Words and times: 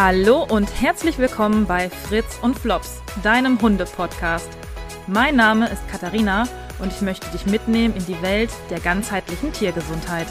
Hallo 0.00 0.46
und 0.48 0.80
herzlich 0.80 1.18
willkommen 1.18 1.66
bei 1.66 1.90
Fritz 1.90 2.38
und 2.40 2.56
Flops, 2.56 3.02
deinem 3.24 3.60
Hunde-Podcast. 3.60 4.48
Mein 5.08 5.34
Name 5.34 5.68
ist 5.68 5.88
Katharina 5.88 6.46
und 6.78 6.92
ich 6.92 7.00
möchte 7.00 7.28
dich 7.32 7.46
mitnehmen 7.46 7.96
in 7.96 8.06
die 8.06 8.22
Welt 8.22 8.50
der 8.70 8.78
ganzheitlichen 8.78 9.52
Tiergesundheit. 9.52 10.28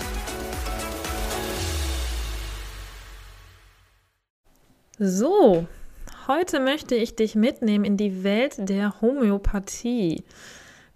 So, 5.00 5.68
heute 6.30 6.62
möchte 6.62 6.96
ich 6.96 7.18
dich 7.18 7.36
mitnehmen 7.36 7.84
in 7.84 7.98
die 7.98 8.24
Welt 8.24 8.54
der 8.58 9.02
Homöopathie. 9.02 10.24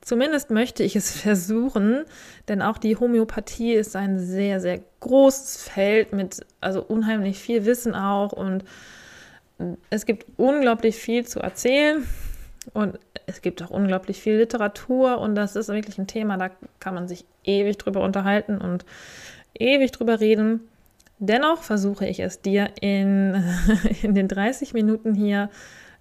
Zumindest 0.02 0.49
möchte 0.49 0.83
ich 0.83 0.95
es 0.95 1.11
versuchen, 1.11 2.05
denn 2.47 2.61
auch 2.61 2.79
die 2.79 2.97
Homöopathie 2.97 3.73
ist 3.73 3.95
ein 3.95 4.20
sehr, 4.20 4.59
sehr 4.59 4.81
großes 5.00 5.63
Feld 5.63 6.11
mit 6.11 6.45
also 6.59 6.81
unheimlich 6.81 7.38
viel 7.39 7.65
Wissen 7.65 7.93
auch 7.93 8.32
und 8.33 8.64
es 9.92 10.07
gibt 10.07 10.25
unglaublich 10.37 10.95
viel 10.95 11.25
zu 11.28 11.39
erzählen 11.39 12.07
und 12.73 13.00
es 13.28 13.42
gibt 13.42 13.61
auch 13.61 13.69
unglaublich 13.69 14.19
viel 14.19 14.37
Literatur 14.37 15.19
und 15.19 15.36
das 15.36 15.56
ist 15.56 15.69
wirklich 15.69 16.00
ein 16.00 16.07
Thema, 16.07 16.37
da 16.37 16.50
kann 16.79 16.95
man 16.95 17.07
sich 17.07 17.25
ewig 17.43 17.78
drüber 17.78 18.01
unterhalten 18.01 18.57
und 18.57 18.86
ewig 19.54 19.92
drüber 19.92 20.20
reden. 20.20 20.61
Dennoch 21.20 21.61
versuche 21.61 22.07
ich 22.07 22.20
es 22.20 22.42
dir 22.42 22.70
in, 22.81 23.43
in 24.01 24.15
den 24.15 24.28
30 24.28 24.73
Minuten 24.73 25.14
hier 25.14 25.50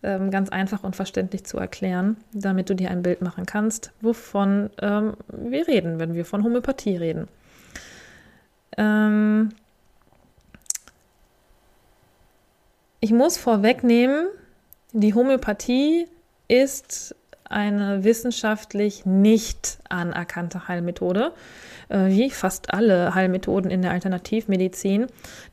ähm, 0.02 0.30
ganz 0.30 0.48
einfach 0.48 0.82
und 0.82 0.96
verständlich 0.96 1.44
zu 1.44 1.58
erklären, 1.58 2.16
damit 2.32 2.70
du 2.70 2.74
dir 2.74 2.90
ein 2.90 3.02
Bild 3.02 3.22
machen 3.22 3.46
kannst, 3.46 3.92
wovon 4.00 4.70
ähm, 4.80 5.14
wir 5.28 5.68
reden, 5.68 5.98
wenn 5.98 6.14
wir 6.14 6.24
von 6.24 6.42
Homöopathie 6.42 6.96
reden. 6.96 7.28
Ähm 8.76 9.50
ich 13.00 13.12
muss 13.12 13.36
vorwegnehmen, 13.36 14.26
die 14.92 15.14
Homöopathie 15.14 16.06
ist 16.48 17.14
eine 17.44 18.04
wissenschaftlich 18.04 19.04
nicht 19.04 19.78
anerkannte 19.88 20.68
Heilmethode, 20.68 21.32
äh, 21.88 22.06
wie 22.06 22.30
fast 22.30 22.72
alle 22.72 23.14
Heilmethoden 23.14 23.70
in 23.70 23.82
der 23.82 23.90
Alternativmedizin. 23.90 25.06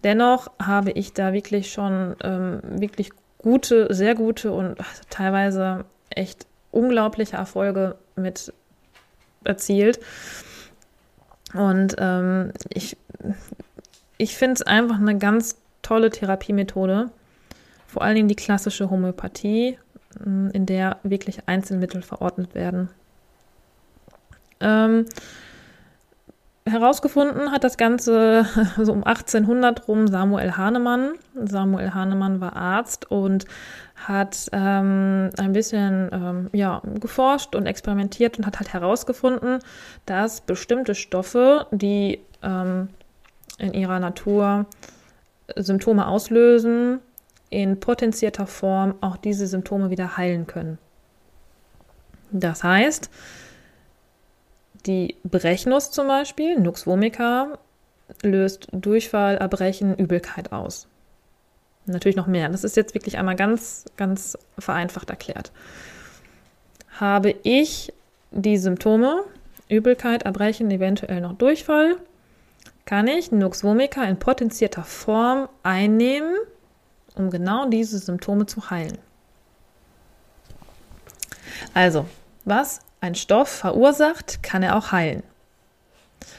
Dennoch 0.04 0.52
habe 0.62 0.92
ich 0.92 1.14
da 1.14 1.34
wirklich 1.34 1.72
schon 1.72 2.16
ähm, 2.24 2.62
wirklich 2.64 3.10
gute, 3.48 3.94
sehr 3.94 4.14
gute 4.14 4.52
und 4.52 4.76
teilweise 5.10 5.86
echt 6.10 6.46
unglaubliche 6.72 7.38
Erfolge 7.38 7.96
mit 8.18 8.52
erzielt. 9.46 10.02
Und 11.54 11.96
ähm, 11.98 12.52
ich, 12.68 12.98
ich 14.18 14.36
finde 14.36 14.56
es 14.56 14.62
einfach 14.64 15.00
eine 15.00 15.18
ganz 15.18 15.56
tolle 15.82 16.10
Therapiemethode. 16.10 17.10
Vor 17.88 18.02
allen 18.02 18.16
Dingen 18.16 18.28
die 18.28 18.36
klassische 18.36 18.90
Homöopathie, 18.90 19.80
in 20.26 20.66
der 20.66 20.98
wirklich 21.04 21.40
Einzelmittel 21.46 22.02
verordnet 22.02 22.54
werden. 22.54 22.90
Ähm, 24.60 25.06
herausgefunden 26.70 27.52
hat 27.52 27.64
das 27.64 27.78
Ganze 27.78 28.46
so 28.78 28.92
um 28.92 29.04
1800 29.04 29.88
rum 29.88 30.08
Samuel 30.08 30.58
Hahnemann. 30.58 31.14
Samuel 31.36 31.94
Hahnemann 31.94 32.42
war 32.42 32.56
Arzt 32.56 33.10
und 33.12 33.46
hat 33.96 34.48
ähm, 34.52 35.30
ein 35.38 35.54
bisschen 35.54 36.10
ähm, 36.12 36.50
ja, 36.54 36.82
geforscht 37.00 37.56
und 37.56 37.66
experimentiert 37.66 38.38
und 38.38 38.46
hat 38.46 38.60
halt 38.60 38.74
herausgefunden, 38.74 39.60
dass 40.06 40.42
bestimmte 40.42 40.94
Stoffe, 40.94 41.66
die 41.72 42.20
ähm, 42.44 42.90
in 43.58 43.74
ihrer 43.74 44.00
Natur 44.00 44.68
Symptome 45.56 46.08
auslösen, 46.08 47.00
in 47.50 47.80
potenzierter 47.80 48.46
Form 48.46 48.96
auch 49.02 49.18
diese 49.18 49.48
Symptome 49.48 49.90
wieder 49.90 50.18
heilen 50.18 50.48
können. 50.48 50.78
Das 52.32 52.64
heißt, 52.64 53.10
die 54.86 55.16
Brechnus 55.24 55.92
zum 55.92 56.08
Beispiel, 56.08 56.60
Nux 56.60 56.86
vomica, 56.86 57.58
löst 58.22 58.68
Durchfall, 58.72 59.38
Erbrechen, 59.38 59.96
Übelkeit 59.96 60.52
aus. 60.52 60.88
Natürlich 61.86 62.18
noch 62.18 62.28
mehr. 62.28 62.50
Das 62.50 62.64
ist 62.64 62.76
jetzt 62.76 62.94
wirklich 62.94 63.18
einmal 63.18 63.36
ganz, 63.36 63.86
ganz 63.96 64.38
vereinfacht 64.60 65.10
erklärt. 65.10 65.52
Habe 67.00 67.36
ich 67.44 67.94
die 68.32 68.58
Symptome, 68.58 69.24
Übelkeit, 69.70 70.24
Erbrechen, 70.24 70.70
eventuell 70.72 71.22
noch 71.22 71.34
Durchfall, 71.34 71.96
kann 72.86 73.08
ich 73.08 73.32
Nux 73.32 73.64
vomica 73.64 74.04
in 74.04 74.18
potenzierter 74.18 74.84
Form 74.84 75.50
einnehmen, 75.64 76.36
um 77.16 77.30
genau 77.30 77.70
diese 77.70 78.00
Symptome 78.00 78.46
zu 78.46 78.70
heilen. 78.70 78.98
Also, 81.74 82.06
was 82.46 82.80
ein 83.02 83.16
Stoff 83.16 83.50
verursacht, 83.50 84.42
kann 84.44 84.64
er 84.64 84.76
auch 84.76 84.92
heilen. 84.92 85.24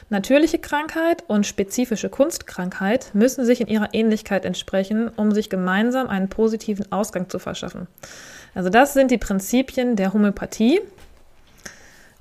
Natürliche 0.09 0.59
Krankheit 0.59 1.23
und 1.27 1.45
spezifische 1.45 2.09
Kunstkrankheit 2.09 3.11
müssen 3.13 3.45
sich 3.45 3.61
in 3.61 3.67
ihrer 3.67 3.93
Ähnlichkeit 3.93 4.45
entsprechen, 4.45 5.09
um 5.09 5.31
sich 5.31 5.49
gemeinsam 5.49 6.07
einen 6.07 6.29
positiven 6.29 6.91
Ausgang 6.91 7.29
zu 7.29 7.39
verschaffen. 7.39 7.87
Also 8.55 8.69
das 8.69 8.93
sind 8.93 9.11
die 9.11 9.17
Prinzipien 9.17 9.95
der 9.95 10.13
Homöopathie. 10.13 10.81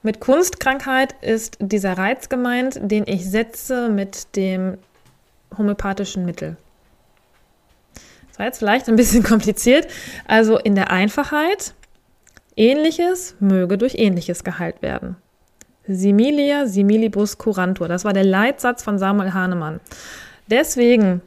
Mit 0.02 0.20
Kunstkrankheit 0.20 1.14
ist 1.22 1.56
dieser 1.60 1.98
Reiz 1.98 2.28
gemeint, 2.28 2.78
den 2.80 3.04
ich 3.06 3.28
setze 3.28 3.88
mit 3.88 4.36
dem 4.36 4.78
homöopathischen 5.56 6.24
Mittel. 6.24 6.56
Das 8.28 8.38
war 8.38 8.46
jetzt 8.46 8.58
vielleicht 8.58 8.88
ein 8.88 8.96
bisschen 8.96 9.22
kompliziert. 9.24 9.88
Also 10.26 10.58
in 10.58 10.74
der 10.74 10.90
Einfachheit 10.90 11.74
Ähnliches 12.58 13.36
möge 13.38 13.78
durch 13.78 13.94
Ähnliches 13.94 14.44
geheilt 14.44 14.82
werden. 14.82 15.16
Similia 15.86 16.66
similibus 16.66 17.38
curantur. 17.38 17.88
Das 17.88 18.04
war 18.04 18.12
der 18.12 18.24
Leitsatz 18.24 18.82
von 18.82 18.98
Samuel 18.98 19.32
Hahnemann. 19.32 19.80
Deswegen 20.50 21.22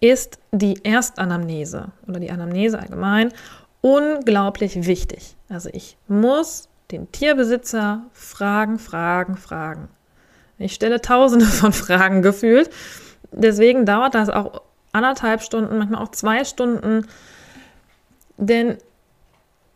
ist 0.00 0.38
die 0.50 0.84
Erstanamnese 0.84 1.92
oder 2.08 2.18
die 2.18 2.30
Anamnese 2.30 2.78
allgemein 2.78 3.32
unglaublich 3.80 4.86
wichtig. 4.86 5.36
Also 5.48 5.70
ich 5.72 5.96
muss 6.08 6.68
den 6.90 7.10
Tierbesitzer 7.12 8.02
fragen, 8.12 8.78
fragen, 8.78 9.36
fragen. 9.36 9.88
Ich 10.58 10.74
stelle 10.74 11.00
tausende 11.00 11.46
von 11.46 11.72
Fragen 11.72 12.22
gefühlt. 12.22 12.70
Deswegen 13.30 13.86
dauert 13.86 14.14
das 14.14 14.28
auch 14.28 14.62
anderthalb 14.92 15.42
Stunden, 15.42 15.78
manchmal 15.78 16.02
auch 16.02 16.10
zwei 16.10 16.44
Stunden. 16.44 17.06
Denn 18.36 18.76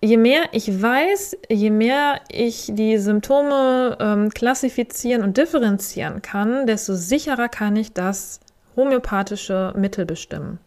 je 0.01 0.17
mehr 0.17 0.43
ich 0.53 0.83
weiß, 0.83 1.37
je 1.49 1.71
mehr 1.71 2.21
ich 2.31 2.71
die 2.73 2.99
Symptome 2.99 3.97
ähm, 4.01 4.31
klassifizieren 4.31 5.23
und 5.23 5.37
differenzieren 5.37 6.23
kann, 6.23 6.67
desto 6.67 6.95
sicherer 6.95 7.49
kann 7.49 7.77
ich 7.77 7.93
das 7.93 8.41
homöopathische 8.77 9.73
Mittel 9.77 10.07
bestimmen. 10.07 10.59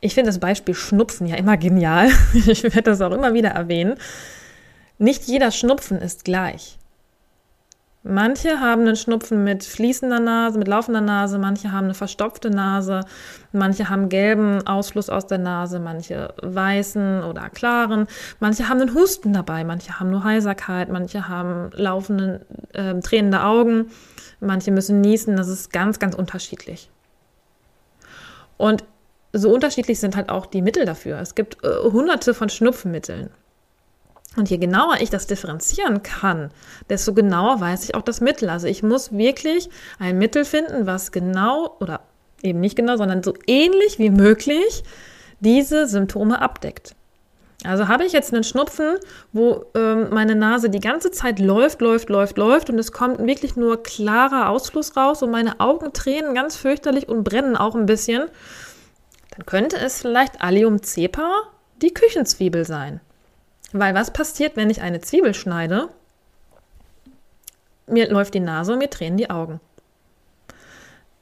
Ich 0.00 0.14
finde 0.14 0.28
das 0.28 0.38
Beispiel 0.38 0.74
Schnupfen 0.74 1.26
ja 1.26 1.36
immer 1.36 1.56
genial. 1.56 2.10
Ich 2.34 2.62
werde 2.62 2.82
das 2.82 3.00
auch 3.00 3.12
immer 3.12 3.32
wieder 3.32 3.50
erwähnen. 3.50 3.94
Nicht 4.98 5.24
jeder 5.24 5.50
Schnupfen 5.50 5.98
ist 6.00 6.24
gleich. 6.24 6.78
Manche 8.06 8.60
haben 8.60 8.82
einen 8.82 8.96
Schnupfen 8.96 9.44
mit 9.44 9.64
fließender 9.64 10.20
Nase, 10.20 10.58
mit 10.58 10.68
laufender 10.68 11.00
Nase, 11.00 11.38
manche 11.38 11.72
haben 11.72 11.84
eine 11.84 11.94
verstopfte 11.94 12.50
Nase, 12.50 13.00
manche 13.52 13.88
haben 13.88 14.10
gelben 14.10 14.66
Ausfluss 14.66 15.08
aus 15.08 15.26
der 15.26 15.38
Nase, 15.38 15.80
manche 15.80 16.34
weißen 16.42 17.22
oder 17.22 17.48
klaren, 17.48 18.06
manche 18.40 18.68
haben 18.68 18.82
einen 18.82 18.94
Husten 18.94 19.32
dabei, 19.32 19.64
manche 19.64 19.98
haben 19.98 20.10
nur 20.10 20.22
Heiserkeit, 20.22 20.90
manche 20.90 21.28
haben 21.28 21.70
laufende, 21.72 22.44
äh, 22.74 23.00
tränende 23.00 23.42
Augen, 23.42 23.86
manche 24.38 24.70
müssen 24.70 25.00
niesen, 25.00 25.36
das 25.36 25.48
ist 25.48 25.72
ganz, 25.72 25.98
ganz 25.98 26.14
unterschiedlich. 26.14 26.90
Und 28.58 28.84
so 29.32 29.50
unterschiedlich 29.50 29.98
sind 29.98 30.14
halt 30.14 30.28
auch 30.28 30.44
die 30.44 30.60
Mittel 30.60 30.84
dafür. 30.84 31.20
Es 31.20 31.34
gibt 31.34 31.64
äh, 31.64 31.90
hunderte 31.90 32.34
von 32.34 32.50
Schnupfenmitteln. 32.50 33.30
Und 34.36 34.50
je 34.50 34.58
genauer 34.58 34.96
ich 35.00 35.10
das 35.10 35.26
differenzieren 35.26 36.02
kann, 36.02 36.50
desto 36.90 37.14
genauer 37.14 37.60
weiß 37.60 37.84
ich 37.84 37.94
auch 37.94 38.02
das 38.02 38.20
Mittel. 38.20 38.50
Also 38.50 38.66
ich 38.66 38.82
muss 38.82 39.12
wirklich 39.12 39.68
ein 39.98 40.18
Mittel 40.18 40.44
finden, 40.44 40.86
was 40.86 41.12
genau 41.12 41.76
oder 41.80 42.00
eben 42.42 42.60
nicht 42.60 42.76
genau, 42.76 42.96
sondern 42.96 43.22
so 43.22 43.34
ähnlich 43.46 43.98
wie 43.98 44.10
möglich 44.10 44.82
diese 45.40 45.86
Symptome 45.86 46.40
abdeckt. 46.40 46.94
Also 47.64 47.88
habe 47.88 48.04
ich 48.04 48.12
jetzt 48.12 48.34
einen 48.34 48.44
Schnupfen, 48.44 48.96
wo 49.32 49.64
ähm, 49.74 50.08
meine 50.10 50.34
Nase 50.34 50.68
die 50.68 50.80
ganze 50.80 51.10
Zeit 51.10 51.38
läuft, 51.38 51.80
läuft, 51.80 52.10
läuft, 52.10 52.36
läuft 52.36 52.68
und 52.68 52.78
es 52.78 52.92
kommt 52.92 53.24
wirklich 53.24 53.56
nur 53.56 53.82
klarer 53.82 54.50
Ausfluss 54.50 54.96
raus 54.96 55.22
und 55.22 55.30
meine 55.30 55.60
Augen 55.60 55.92
tränen 55.94 56.34
ganz 56.34 56.56
fürchterlich 56.56 57.08
und 57.08 57.24
brennen 57.24 57.56
auch 57.56 57.74
ein 57.74 57.86
bisschen, 57.86 58.24
dann 59.30 59.46
könnte 59.46 59.78
es 59.78 60.02
vielleicht 60.02 60.42
Allium 60.42 60.82
cepa, 60.82 61.32
die 61.80 61.94
Küchenzwiebel 61.94 62.66
sein. 62.66 63.00
Weil 63.76 63.92
was 63.92 64.12
passiert, 64.12 64.54
wenn 64.54 64.70
ich 64.70 64.82
eine 64.82 65.00
Zwiebel 65.00 65.34
schneide? 65.34 65.88
Mir 67.88 68.08
läuft 68.08 68.34
die 68.34 68.40
Nase 68.40 68.72
und 68.72 68.78
mir 68.78 68.88
tränen 68.88 69.18
die 69.18 69.30
Augen. 69.30 69.60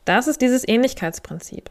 Das 0.04 0.26
ist 0.26 0.42
dieses 0.42 0.68
Ähnlichkeitsprinzip. 0.68 1.70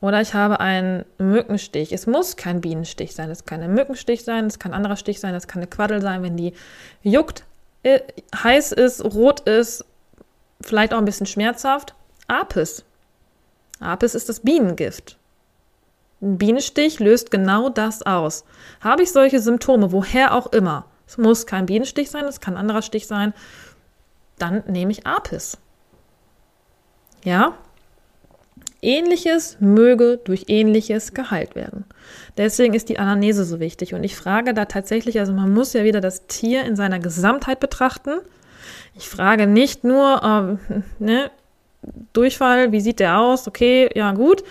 Oder 0.00 0.22
ich 0.22 0.32
habe 0.32 0.58
einen 0.58 1.04
Mückenstich. 1.18 1.92
Es 1.92 2.06
muss 2.06 2.36
kein 2.36 2.62
Bienenstich 2.62 3.14
sein. 3.14 3.30
Es 3.30 3.44
kann 3.44 3.60
ein 3.60 3.74
Mückenstich 3.74 4.24
sein, 4.24 4.46
es 4.46 4.58
kann 4.58 4.72
ein 4.72 4.76
anderer 4.76 4.96
Stich 4.96 5.20
sein, 5.20 5.34
es 5.34 5.48
kann 5.48 5.60
eine 5.60 5.70
Quaddel 5.70 6.00
sein, 6.00 6.22
wenn 6.22 6.38
die 6.38 6.54
juckt, 7.02 7.44
äh, 7.82 8.00
heiß 8.34 8.72
ist, 8.72 9.04
rot 9.04 9.40
ist, 9.40 9.84
vielleicht 10.62 10.94
auch 10.94 10.98
ein 10.98 11.04
bisschen 11.04 11.26
schmerzhaft. 11.26 11.94
Apis. 12.26 12.86
Apis 13.80 14.14
ist 14.14 14.30
das 14.30 14.40
Bienengift. 14.40 15.18
Ein 16.24 16.38
Bienenstich 16.38 17.00
löst 17.00 17.30
genau 17.30 17.68
das 17.68 18.00
aus. 18.02 18.44
Habe 18.80 19.02
ich 19.02 19.12
solche 19.12 19.40
Symptome, 19.40 19.92
woher 19.92 20.34
auch 20.34 20.46
immer, 20.52 20.86
es 21.06 21.18
muss 21.18 21.46
kein 21.46 21.66
Bienenstich 21.66 22.10
sein, 22.10 22.24
es 22.24 22.40
kann 22.40 22.54
ein 22.54 22.60
anderer 22.60 22.80
Stich 22.80 23.06
sein, 23.06 23.34
dann 24.38 24.64
nehme 24.66 24.90
ich 24.90 25.06
Apis. 25.06 25.58
Ja? 27.24 27.58
Ähnliches 28.80 29.58
möge 29.60 30.18
durch 30.24 30.46
Ähnliches 30.48 31.12
geheilt 31.12 31.54
werden. 31.54 31.84
Deswegen 32.38 32.72
ist 32.72 32.88
die 32.88 32.98
Anamnese 32.98 33.44
so 33.44 33.60
wichtig. 33.60 33.94
Und 33.94 34.02
ich 34.02 34.16
frage 34.16 34.54
da 34.54 34.64
tatsächlich, 34.64 35.20
also 35.20 35.32
man 35.32 35.52
muss 35.52 35.74
ja 35.74 35.84
wieder 35.84 36.00
das 36.00 36.26
Tier 36.26 36.64
in 36.64 36.74
seiner 36.74 37.00
Gesamtheit 37.00 37.60
betrachten. 37.60 38.20
Ich 38.94 39.08
frage 39.08 39.46
nicht 39.46 39.84
nur, 39.84 40.58
äh, 40.68 40.82
ne, 40.98 41.30
Durchfall, 42.14 42.72
wie 42.72 42.80
sieht 42.80 43.00
der 43.00 43.18
aus? 43.18 43.46
Okay, 43.46 43.90
ja, 43.94 44.12
gut. 44.12 44.42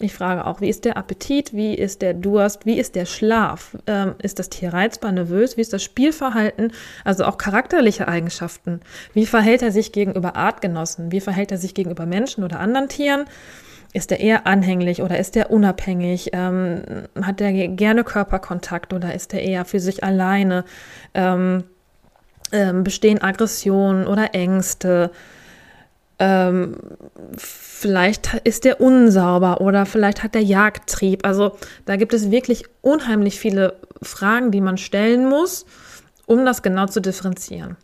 Ich 0.00 0.12
frage 0.12 0.44
auch, 0.46 0.60
wie 0.60 0.68
ist 0.68 0.84
der 0.84 0.96
Appetit, 0.96 1.52
wie 1.54 1.72
ist 1.74 2.02
der 2.02 2.14
Durst, 2.14 2.66
wie 2.66 2.78
ist 2.78 2.96
der 2.96 3.06
Schlaf? 3.06 3.76
Ähm, 3.86 4.16
ist 4.20 4.40
das 4.40 4.50
Tier 4.50 4.72
reizbar, 4.72 5.12
nervös? 5.12 5.56
Wie 5.56 5.60
ist 5.60 5.72
das 5.72 5.84
Spielverhalten? 5.84 6.72
Also 7.04 7.24
auch 7.24 7.38
charakterliche 7.38 8.08
Eigenschaften. 8.08 8.80
Wie 9.12 9.24
verhält 9.24 9.62
er 9.62 9.70
sich 9.70 9.92
gegenüber 9.92 10.34
Artgenossen? 10.34 11.12
Wie 11.12 11.20
verhält 11.20 11.52
er 11.52 11.58
sich 11.58 11.74
gegenüber 11.74 12.06
Menschen 12.06 12.42
oder 12.42 12.58
anderen 12.58 12.88
Tieren? 12.88 13.26
Ist 13.92 14.10
er 14.10 14.18
eher 14.18 14.48
anhänglich 14.48 15.00
oder 15.00 15.16
ist 15.20 15.36
er 15.36 15.52
unabhängig? 15.52 16.30
Ähm, 16.32 16.82
hat 17.22 17.40
er 17.40 17.52
gerne 17.68 18.02
Körperkontakt 18.02 18.92
oder 18.92 19.14
ist 19.14 19.32
er 19.32 19.42
eher 19.42 19.64
für 19.64 19.78
sich 19.78 20.02
alleine? 20.02 20.64
Ähm, 21.14 21.62
ähm 22.50 22.82
bestehen 22.82 23.22
Aggressionen 23.22 24.08
oder 24.08 24.34
Ängste? 24.34 25.12
Ähm, 26.18 26.76
vielleicht 27.36 28.34
ist 28.44 28.64
der 28.64 28.80
unsauber 28.80 29.60
oder 29.60 29.84
vielleicht 29.84 30.22
hat 30.22 30.34
der 30.34 30.42
Jagdtrieb. 30.42 31.26
Also 31.26 31.56
da 31.86 31.96
gibt 31.96 32.14
es 32.14 32.30
wirklich 32.30 32.64
unheimlich 32.82 33.38
viele 33.40 33.76
Fragen, 34.00 34.50
die 34.50 34.60
man 34.60 34.78
stellen 34.78 35.28
muss, 35.28 35.66
um 36.26 36.44
das 36.44 36.62
genau 36.62 36.86
zu 36.86 37.00
differenzieren. 37.00 37.76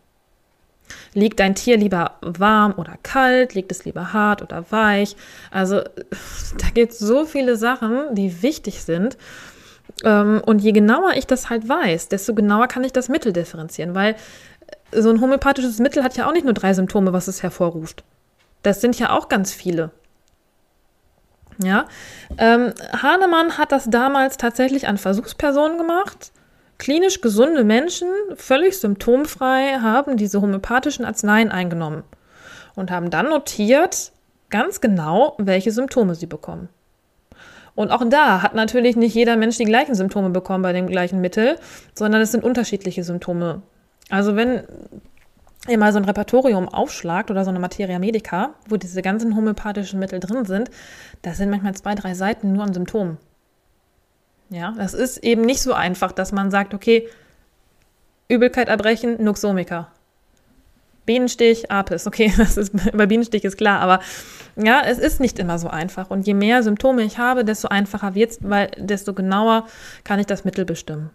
Liegt 1.13 1.39
dein 1.39 1.55
Tier 1.55 1.77
lieber 1.77 2.17
warm 2.21 2.73
oder 2.77 2.97
kalt? 3.03 3.53
Liegt 3.53 3.71
es 3.71 3.83
lieber 3.83 4.13
hart 4.13 4.41
oder 4.41 4.65
weich? 4.71 5.15
Also 5.49 5.81
da 6.57 6.67
gibt 6.73 6.93
es 6.93 6.99
so 6.99 7.25
viele 7.25 7.57
Sachen, 7.57 8.15
die 8.15 8.41
wichtig 8.41 8.83
sind. 8.83 9.17
Ähm, 10.05 10.41
und 10.45 10.59
je 10.59 10.71
genauer 10.71 11.13
ich 11.15 11.27
das 11.27 11.49
halt 11.49 11.67
weiß, 11.67 12.07
desto 12.07 12.33
genauer 12.33 12.67
kann 12.67 12.85
ich 12.85 12.93
das 12.93 13.09
Mittel 13.09 13.33
differenzieren, 13.33 13.93
weil 13.93 14.15
so 14.93 15.09
ein 15.09 15.21
homöopathisches 15.21 15.79
Mittel 15.79 16.03
hat 16.03 16.15
ja 16.17 16.27
auch 16.27 16.33
nicht 16.33 16.45
nur 16.45 16.53
drei 16.53 16.73
Symptome, 16.73 17.13
was 17.13 17.27
es 17.27 17.43
hervorruft. 17.43 18.03
Das 18.63 18.81
sind 18.81 18.99
ja 18.99 19.11
auch 19.11 19.27
ganz 19.27 19.53
viele. 19.53 19.91
Ja, 21.63 21.85
ähm, 22.37 22.73
Hahnemann 23.01 23.57
hat 23.57 23.71
das 23.71 23.89
damals 23.89 24.37
tatsächlich 24.37 24.87
an 24.87 24.97
Versuchspersonen 24.97 25.77
gemacht. 25.77 26.31
Klinisch 26.77 27.21
gesunde 27.21 27.63
Menschen, 27.63 28.07
völlig 28.35 28.79
symptomfrei, 28.79 29.79
haben 29.81 30.17
diese 30.17 30.41
homöopathischen 30.41 31.05
Arzneien 31.05 31.51
eingenommen 31.51 32.03
und 32.75 32.89
haben 32.89 33.11
dann 33.11 33.29
notiert 33.29 34.11
ganz 34.49 34.81
genau, 34.81 35.35
welche 35.37 35.71
Symptome 35.71 36.15
sie 36.15 36.25
bekommen. 36.25 36.69
Und 37.75 37.91
auch 37.91 38.03
da 38.09 38.41
hat 38.41 38.55
natürlich 38.55 38.95
nicht 38.95 39.15
jeder 39.15 39.37
Mensch 39.37 39.57
die 39.57 39.65
gleichen 39.65 39.95
Symptome 39.95 40.31
bekommen 40.31 40.63
bei 40.63 40.73
dem 40.73 40.87
gleichen 40.87 41.21
Mittel, 41.21 41.57
sondern 41.93 42.21
es 42.21 42.31
sind 42.31 42.43
unterschiedliche 42.43 43.03
Symptome. 43.03 43.61
Also 44.09 44.35
wenn 44.35 44.63
ihr 45.67 45.77
mal 45.77 45.93
so 45.93 45.99
ein 45.99 46.05
Repertorium 46.05 46.67
aufschlagt 46.67 47.29
oder 47.29 47.43
so 47.43 47.49
eine 47.49 47.59
Materia 47.59 47.99
Medica, 47.99 48.55
wo 48.67 48.77
diese 48.77 49.01
ganzen 49.01 49.35
homöopathischen 49.35 49.99
Mittel 49.99 50.19
drin 50.19 50.45
sind, 50.45 50.71
da 51.21 51.33
sind 51.33 51.49
manchmal 51.49 51.75
zwei, 51.75 51.95
drei 51.95 52.13
Seiten 52.15 52.53
nur 52.53 52.63
an 52.63 52.73
Symptomen. 52.73 53.17
Ja, 54.49 54.73
das 54.75 54.93
ist 54.93 55.19
eben 55.19 55.43
nicht 55.43 55.61
so 55.61 55.73
einfach, 55.73 56.11
dass 56.11 56.31
man 56.31 56.51
sagt, 56.51 56.73
okay, 56.73 57.07
Übelkeit 58.27 58.67
erbrechen, 58.67 59.23
Nuxomica. 59.23 59.91
Bienenstich, 61.05 61.71
Apis. 61.71 62.07
Okay, 62.07 62.33
das 62.37 62.57
ist, 62.57 62.73
bei 62.95 63.05
Bienenstich 63.05 63.43
ist 63.43 63.57
klar, 63.57 63.79
aber 63.79 63.99
ja, 64.55 64.81
es 64.85 64.97
ist 64.97 65.19
nicht 65.19 65.39
immer 65.39 65.59
so 65.59 65.69
einfach. 65.69 66.09
Und 66.09 66.27
je 66.27 66.33
mehr 66.33 66.63
Symptome 66.63 67.03
ich 67.03 67.17
habe, 67.17 67.45
desto 67.45 67.67
einfacher 67.69 68.15
wird 68.15 68.31
es, 68.31 68.39
weil 68.41 68.71
desto 68.77 69.13
genauer 69.13 69.67
kann 70.03 70.19
ich 70.19 70.25
das 70.25 70.43
Mittel 70.43 70.65
bestimmen. 70.65 71.11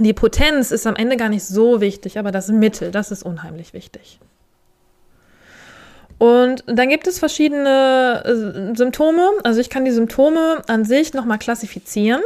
Die 0.00 0.14
Potenz 0.14 0.70
ist 0.70 0.86
am 0.86 0.96
Ende 0.96 1.16
gar 1.16 1.28
nicht 1.28 1.44
so 1.44 1.80
wichtig, 1.80 2.18
aber 2.18 2.30
das 2.30 2.48
Mittel, 2.48 2.90
das 2.90 3.10
ist 3.10 3.22
unheimlich 3.22 3.74
wichtig. 3.74 4.18
Und 6.18 6.62
dann 6.66 6.88
gibt 6.88 7.06
es 7.08 7.18
verschiedene 7.18 8.22
äh, 8.24 8.76
Symptome. 8.76 9.28
Also 9.42 9.60
ich 9.60 9.68
kann 9.68 9.84
die 9.84 9.90
Symptome 9.90 10.62
an 10.68 10.84
sich 10.84 11.14
nochmal 11.14 11.38
klassifizieren. 11.38 12.22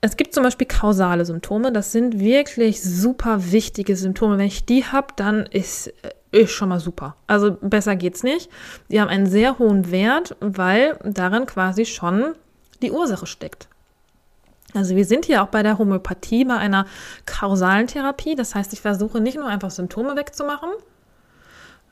Es 0.00 0.16
gibt 0.16 0.32
zum 0.32 0.42
Beispiel 0.42 0.66
kausale 0.66 1.26
Symptome. 1.26 1.70
Das 1.70 1.92
sind 1.92 2.18
wirklich 2.18 2.82
super 2.82 3.52
wichtige 3.52 3.94
Symptome. 3.94 4.38
Wenn 4.38 4.46
ich 4.46 4.64
die 4.64 4.86
habe, 4.86 5.08
dann 5.16 5.44
ist, 5.44 5.88
äh, 6.32 6.42
ist 6.42 6.52
schon 6.52 6.70
mal 6.70 6.80
super. 6.80 7.14
Also 7.26 7.58
besser 7.60 7.94
geht's 7.94 8.22
nicht. 8.22 8.48
Die 8.88 8.98
haben 9.00 9.08
einen 9.08 9.26
sehr 9.26 9.58
hohen 9.58 9.90
Wert, 9.90 10.36
weil 10.40 10.98
darin 11.04 11.44
quasi 11.44 11.84
schon 11.84 12.34
die 12.80 12.90
Ursache 12.90 13.26
steckt. 13.26 13.68
Also 14.74 14.94
wir 14.96 15.04
sind 15.04 15.24
hier 15.24 15.42
auch 15.42 15.48
bei 15.48 15.62
der 15.62 15.78
Homöopathie, 15.78 16.44
bei 16.44 16.56
einer 16.56 16.86
kausalen 17.26 17.86
Therapie. 17.86 18.34
Das 18.34 18.54
heißt, 18.54 18.72
ich 18.72 18.80
versuche 18.80 19.20
nicht 19.20 19.36
nur 19.36 19.46
einfach 19.46 19.70
Symptome 19.70 20.16
wegzumachen, 20.16 20.70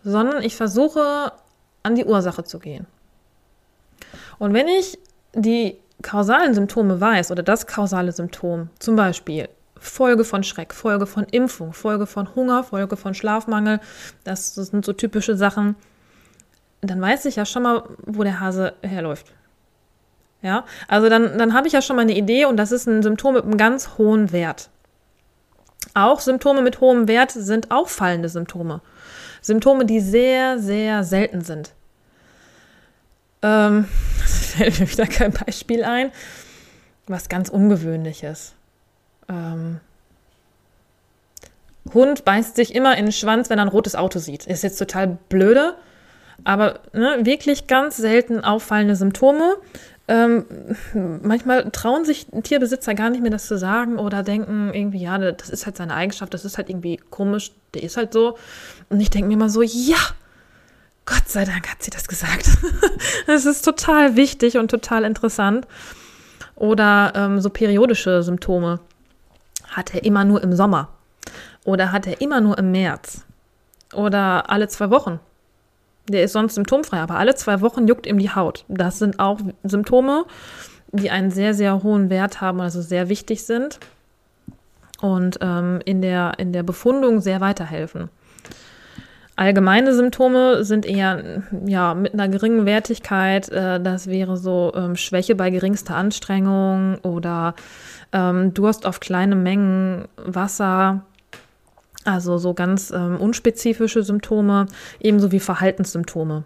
sondern 0.04 0.42
ich 0.42 0.56
versuche 0.56 1.32
an 1.82 1.94
die 1.94 2.04
Ursache 2.04 2.44
zu 2.44 2.58
gehen. 2.58 2.86
Und 4.38 4.54
wenn 4.54 4.68
ich 4.68 4.98
die 5.34 5.78
kausalen 6.02 6.54
Symptome 6.54 7.00
weiß 7.00 7.30
oder 7.32 7.42
das 7.42 7.66
kausale 7.66 8.12
Symptom, 8.12 8.70
zum 8.78 8.96
Beispiel 8.96 9.48
Folge 9.80 10.24
von 10.24 10.42
Schreck, 10.42 10.74
Folge 10.74 11.06
von 11.06 11.24
Impfung, 11.24 11.72
Folge 11.72 12.06
von 12.06 12.34
Hunger, 12.34 12.64
Folge 12.64 12.96
von 12.96 13.14
Schlafmangel, 13.14 13.80
das 14.24 14.54
sind 14.54 14.84
so 14.84 14.92
typische 14.92 15.36
Sachen, 15.36 15.76
dann 16.80 17.00
weiß 17.00 17.24
ich 17.24 17.36
ja 17.36 17.44
schon 17.44 17.64
mal, 17.64 17.82
wo 18.04 18.22
der 18.22 18.40
Hase 18.40 18.74
herläuft. 18.82 19.32
Ja, 20.40 20.64
also 20.86 21.08
dann, 21.08 21.36
dann 21.36 21.52
habe 21.52 21.66
ich 21.66 21.72
ja 21.72 21.82
schon 21.82 21.96
mal 21.96 22.02
eine 22.02 22.16
Idee 22.16 22.44
und 22.44 22.56
das 22.56 22.70
ist 22.70 22.86
ein 22.86 23.02
Symptom 23.02 23.34
mit 23.34 23.44
einem 23.44 23.56
ganz 23.56 23.98
hohen 23.98 24.30
Wert. 24.30 24.70
Auch 25.94 26.20
Symptome 26.20 26.62
mit 26.62 26.80
hohem 26.80 27.08
Wert 27.08 27.32
sind 27.32 27.70
auffallende 27.70 28.28
Symptome. 28.28 28.80
Symptome, 29.42 29.84
die 29.84 30.00
sehr, 30.00 30.58
sehr 30.58 31.02
selten 31.02 31.42
sind. 31.42 31.72
Ähm, 33.42 33.86
fällt 34.18 34.78
mir 34.78 34.90
wieder 34.90 35.06
kein 35.06 35.32
Beispiel 35.32 35.84
ein. 35.84 36.12
Was 37.06 37.28
ganz 37.28 37.48
Ungewöhnliches. 37.48 38.54
Ähm, 39.28 39.80
Hund 41.94 42.24
beißt 42.24 42.56
sich 42.56 42.74
immer 42.74 42.96
in 42.96 43.06
den 43.06 43.12
Schwanz, 43.12 43.50
wenn 43.50 43.58
er 43.58 43.64
ein 43.64 43.68
rotes 43.68 43.94
Auto 43.94 44.18
sieht. 44.18 44.46
Ist 44.46 44.62
jetzt 44.62 44.78
total 44.78 45.18
blöde, 45.28 45.74
aber 46.44 46.80
ne, 46.92 47.20
wirklich 47.22 47.66
ganz 47.66 47.96
selten 47.96 48.44
auffallende 48.44 48.96
Symptome. 48.96 49.56
Ähm, 50.08 50.46
manchmal 51.22 51.70
trauen 51.70 52.06
sich 52.06 52.26
Tierbesitzer 52.42 52.94
gar 52.94 53.10
nicht 53.10 53.20
mehr 53.20 53.30
das 53.30 53.46
zu 53.46 53.58
sagen 53.58 53.98
oder 53.98 54.22
denken 54.22 54.72
irgendwie, 54.72 55.02
ja, 55.02 55.18
das 55.18 55.50
ist 55.50 55.66
halt 55.66 55.76
seine 55.76 55.94
Eigenschaft, 55.94 56.32
das 56.32 56.46
ist 56.46 56.56
halt 56.56 56.70
irgendwie 56.70 56.98
komisch, 57.10 57.52
der 57.74 57.82
ist 57.82 57.98
halt 57.98 58.14
so. 58.14 58.38
Und 58.88 59.00
ich 59.00 59.10
denke 59.10 59.28
mir 59.28 59.34
immer 59.34 59.50
so, 59.50 59.60
ja, 59.60 59.98
Gott 61.04 61.28
sei 61.28 61.44
Dank 61.44 61.70
hat 61.70 61.82
sie 61.82 61.90
das 61.90 62.08
gesagt. 62.08 62.48
das 63.26 63.44
ist 63.44 63.62
total 63.62 64.16
wichtig 64.16 64.56
und 64.56 64.70
total 64.70 65.04
interessant. 65.04 65.66
Oder 66.54 67.12
ähm, 67.14 67.40
so 67.40 67.50
periodische 67.50 68.22
Symptome. 68.22 68.80
Hat 69.68 69.94
er 69.94 70.04
immer 70.04 70.24
nur 70.24 70.42
im 70.42 70.54
Sommer? 70.56 70.88
Oder 71.64 71.92
hat 71.92 72.06
er 72.06 72.20
immer 72.22 72.40
nur 72.40 72.56
im 72.58 72.72
März? 72.72 73.24
Oder 73.94 74.50
alle 74.50 74.68
zwei 74.68 74.90
Wochen? 74.90 75.20
Der 76.08 76.24
ist 76.24 76.32
sonst 76.32 76.54
symptomfrei, 76.54 76.98
aber 76.98 77.16
alle 77.16 77.34
zwei 77.34 77.60
Wochen 77.60 77.86
juckt 77.86 78.06
ihm 78.06 78.18
die 78.18 78.30
Haut. 78.30 78.64
Das 78.68 78.98
sind 78.98 79.20
auch 79.20 79.38
Symptome, 79.62 80.24
die 80.92 81.10
einen 81.10 81.30
sehr, 81.30 81.54
sehr 81.54 81.82
hohen 81.82 82.10
Wert 82.10 82.40
haben, 82.40 82.60
also 82.60 82.80
sehr 82.80 83.08
wichtig 83.08 83.44
sind 83.44 83.78
und 85.00 85.38
ähm, 85.40 85.80
in, 85.84 86.02
der, 86.02 86.34
in 86.38 86.52
der 86.52 86.62
Befundung 86.62 87.20
sehr 87.20 87.40
weiterhelfen. 87.40 88.10
Allgemeine 89.36 89.94
Symptome 89.94 90.64
sind 90.64 90.84
eher 90.84 91.44
ja, 91.64 91.94
mit 91.94 92.12
einer 92.12 92.28
geringen 92.28 92.66
Wertigkeit. 92.66 93.48
Äh, 93.50 93.80
das 93.80 94.08
wäre 94.08 94.36
so 94.36 94.72
ähm, 94.74 94.96
Schwäche 94.96 95.36
bei 95.36 95.50
geringster 95.50 95.94
Anstrengung 95.94 96.98
oder 97.02 97.54
ähm, 98.12 98.52
Durst 98.52 98.84
auf 98.84 98.98
kleine 98.98 99.36
Mengen 99.36 100.08
Wasser, 100.16 101.04
also 102.04 102.38
so 102.38 102.54
ganz 102.54 102.90
ähm, 102.90 103.16
unspezifische 103.20 104.02
Symptome, 104.02 104.66
ebenso 105.00 105.32
wie 105.32 105.40
Verhaltenssymptome. 105.40 106.44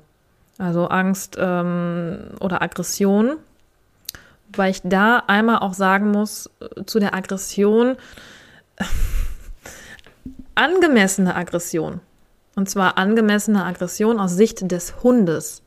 also 0.58 0.88
Angst 0.88 1.36
ähm, 1.38 2.30
oder 2.40 2.62
Aggression, 2.62 3.36
weil 4.54 4.70
ich 4.70 4.82
da 4.84 5.22
einmal 5.26 5.58
auch 5.58 5.74
sagen 5.74 6.10
muss, 6.10 6.50
äh, 6.60 6.84
zu 6.84 6.98
der 6.98 7.14
Aggression, 7.14 7.96
angemessene 10.54 11.34
Aggression, 11.34 12.00
und 12.54 12.68
zwar 12.68 12.98
angemessene 12.98 13.64
Aggression 13.64 14.20
aus 14.20 14.32
Sicht 14.32 14.70
des 14.70 15.02
Hundes, 15.02 15.62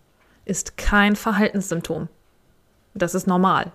ist 0.45 0.77
kein 0.77 1.15
Verhaltenssymptom. 1.15 2.07
Das 2.93 3.15
ist 3.15 3.27
normal. 3.27 3.71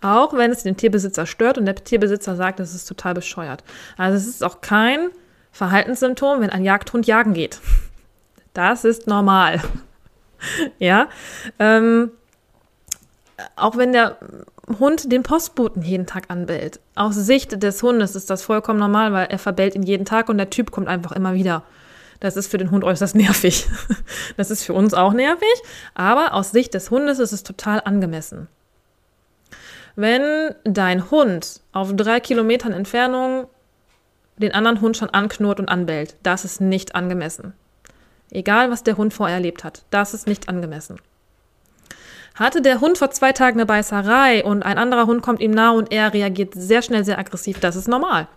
Auch 0.00 0.32
wenn 0.34 0.50
es 0.50 0.62
den 0.62 0.76
Tierbesitzer 0.76 1.26
stört 1.26 1.58
und 1.58 1.66
der 1.66 1.74
Tierbesitzer 1.74 2.36
sagt, 2.36 2.60
es 2.60 2.74
ist 2.74 2.86
total 2.86 3.14
bescheuert. 3.14 3.64
Also 3.96 4.16
es 4.16 4.26
ist 4.26 4.42
auch 4.42 4.60
kein 4.60 5.10
Verhaltenssymptom, 5.52 6.40
wenn 6.40 6.50
ein 6.50 6.64
Jagdhund 6.64 7.06
jagen 7.06 7.34
geht. 7.34 7.60
Das 8.54 8.84
ist 8.84 9.06
normal. 9.06 9.60
ja. 10.78 11.08
Ähm, 11.58 12.10
auch 13.56 13.76
wenn 13.76 13.92
der 13.92 14.18
Hund 14.78 15.10
den 15.10 15.22
Postboten 15.22 15.82
jeden 15.82 16.06
Tag 16.06 16.24
anbellt. 16.28 16.80
Aus 16.94 17.14
Sicht 17.14 17.62
des 17.62 17.82
Hundes 17.82 18.14
ist 18.14 18.30
das 18.30 18.42
vollkommen 18.42 18.78
normal, 18.78 19.12
weil 19.12 19.26
er 19.26 19.38
verbellt 19.38 19.74
ihn 19.74 19.82
jeden 19.82 20.04
Tag 20.04 20.28
und 20.28 20.38
der 20.38 20.50
Typ 20.50 20.70
kommt 20.70 20.88
einfach 20.88 21.12
immer 21.12 21.34
wieder. 21.34 21.64
Das 22.20 22.36
ist 22.36 22.50
für 22.50 22.58
den 22.58 22.70
Hund 22.70 22.84
äußerst 22.84 23.14
nervig. 23.16 23.68
Das 24.36 24.50
ist 24.50 24.64
für 24.64 24.74
uns 24.74 24.94
auch 24.94 25.12
nervig, 25.12 25.48
aber 25.94 26.34
aus 26.34 26.52
Sicht 26.52 26.74
des 26.74 26.90
Hundes 26.90 27.18
ist 27.18 27.32
es 27.32 27.42
total 27.42 27.80
angemessen. 27.84 28.48
Wenn 29.96 30.54
dein 30.64 31.10
Hund 31.10 31.60
auf 31.72 31.94
drei 31.94 32.20
Kilometern 32.20 32.72
Entfernung 32.72 33.46
den 34.36 34.52
anderen 34.52 34.80
Hund 34.80 34.96
schon 34.96 35.10
anknurrt 35.10 35.60
und 35.60 35.68
anbellt, 35.68 36.16
das 36.22 36.44
ist 36.44 36.60
nicht 36.60 36.94
angemessen. 36.94 37.52
Egal, 38.30 38.70
was 38.70 38.82
der 38.82 38.96
Hund 38.96 39.12
vorher 39.12 39.36
erlebt 39.36 39.64
hat, 39.64 39.82
das 39.90 40.14
ist 40.14 40.26
nicht 40.26 40.48
angemessen. 40.48 41.00
Hatte 42.34 42.62
der 42.62 42.80
Hund 42.80 42.96
vor 42.96 43.10
zwei 43.10 43.32
Tagen 43.32 43.58
eine 43.58 43.66
Beißerei 43.66 44.44
und 44.44 44.62
ein 44.62 44.78
anderer 44.78 45.06
Hund 45.06 45.20
kommt 45.20 45.40
ihm 45.40 45.50
nahe 45.50 45.76
und 45.76 45.92
er 45.92 46.14
reagiert 46.14 46.54
sehr 46.54 46.80
schnell, 46.80 47.04
sehr 47.04 47.18
aggressiv, 47.18 47.58
das 47.60 47.76
ist 47.76 47.88
normal. 47.88 48.28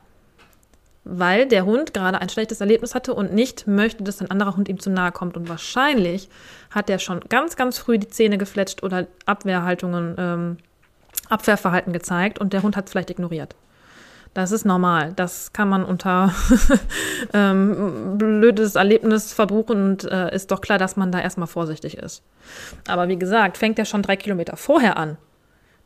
Weil 1.06 1.48
der 1.48 1.66
Hund 1.66 1.94
gerade 1.94 2.20
ein 2.20 2.30
schlechtes 2.30 2.60
Erlebnis 2.60 2.96
hatte 2.96 3.14
und 3.14 3.34
nicht 3.34 3.68
möchte, 3.68 4.04
dass 4.04 4.22
ein 4.22 4.32
anderer 4.32 4.56
Hund 4.56 4.68
ihm 4.68 4.80
zu 4.80 4.90
nahe 4.90 5.12
kommt. 5.12 5.38
Und 5.38 5.50
wahrscheinlich 5.50 6.30
hat 6.72 6.90
er 6.90 6.98
schon 6.98 7.20
ganz, 7.30 7.56
ganz 7.56 7.78
früh 7.78 7.98
die 7.98 8.08
Zähne 8.08 8.38
gefletscht 8.38 8.84
oder 8.84 9.08
Abwehrhaltungen, 9.26 10.16
ähm, 10.18 10.58
Abwehrverhalten 11.30 11.94
gezeigt 11.94 12.40
und 12.40 12.54
der 12.54 12.64
Hund 12.64 12.76
hat 12.76 12.86
es 12.86 12.92
vielleicht 12.92 13.10
ignoriert. 13.10 13.56
Das 14.34 14.52
ist 14.52 14.66
normal. 14.66 15.14
Das 15.16 15.54
kann 15.54 15.70
man 15.70 15.86
unter 15.86 16.34
ähm, 17.34 18.18
blödes 18.18 18.76
Erlebnis 18.76 19.32
verbuchen 19.32 19.84
und 19.84 20.04
äh, 20.06 20.34
ist 20.34 20.50
doch 20.50 20.62
klar, 20.62 20.80
dass 20.80 20.96
man 20.96 21.12
da 21.12 21.20
erstmal 21.20 21.48
vorsichtig 21.48 21.98
ist. 21.98 22.24
Aber 22.88 23.08
wie 23.08 23.18
gesagt, 23.18 23.58
fängt 23.58 23.78
er 23.78 23.86
schon 23.86 24.02
drei 24.02 24.16
Kilometer 24.16 24.58
vorher 24.58 24.98
an. 24.98 25.18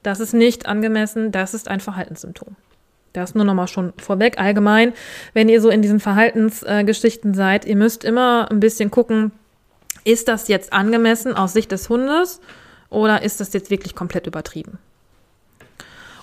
Das 0.01 0.22
ist 0.22 0.34
nicht 0.34 0.65
angemessen, 0.65 1.32
das 1.34 1.53
ist 1.53 1.67
ein 1.67 1.82
Verhaltenssymptom. 1.82 2.56
Das 3.12 3.36
nur 3.36 3.44
nochmal 3.44 3.67
schon 3.67 3.94
vorweg. 3.98 4.39
Allgemein, 4.39 4.94
wenn 5.34 5.50
ihr 5.50 5.60
so 5.60 5.70
in 5.70 5.82
diesen 5.82 6.00
Verhaltensgeschichten 6.00 7.34
äh, 7.34 7.36
seid, 7.36 7.65
ihr 7.65 7.75
müsst 7.75 8.06
immer 8.06 8.48
ein 8.50 8.60
bisschen 8.60 8.91
gucken, 8.91 9.32
ist 10.06 10.29
das 10.29 10.48
jetzt 10.48 10.72
angemessen 10.72 11.34
aus 11.34 11.51
Sicht 11.51 11.72
des 11.72 11.89
Hundes 11.89 12.39
oder 12.89 13.24
ist 13.24 13.41
das 13.41 13.51
jetzt 13.51 13.70
wirklich 13.70 13.96
komplett 13.96 14.27
übertrieben? 14.27 14.77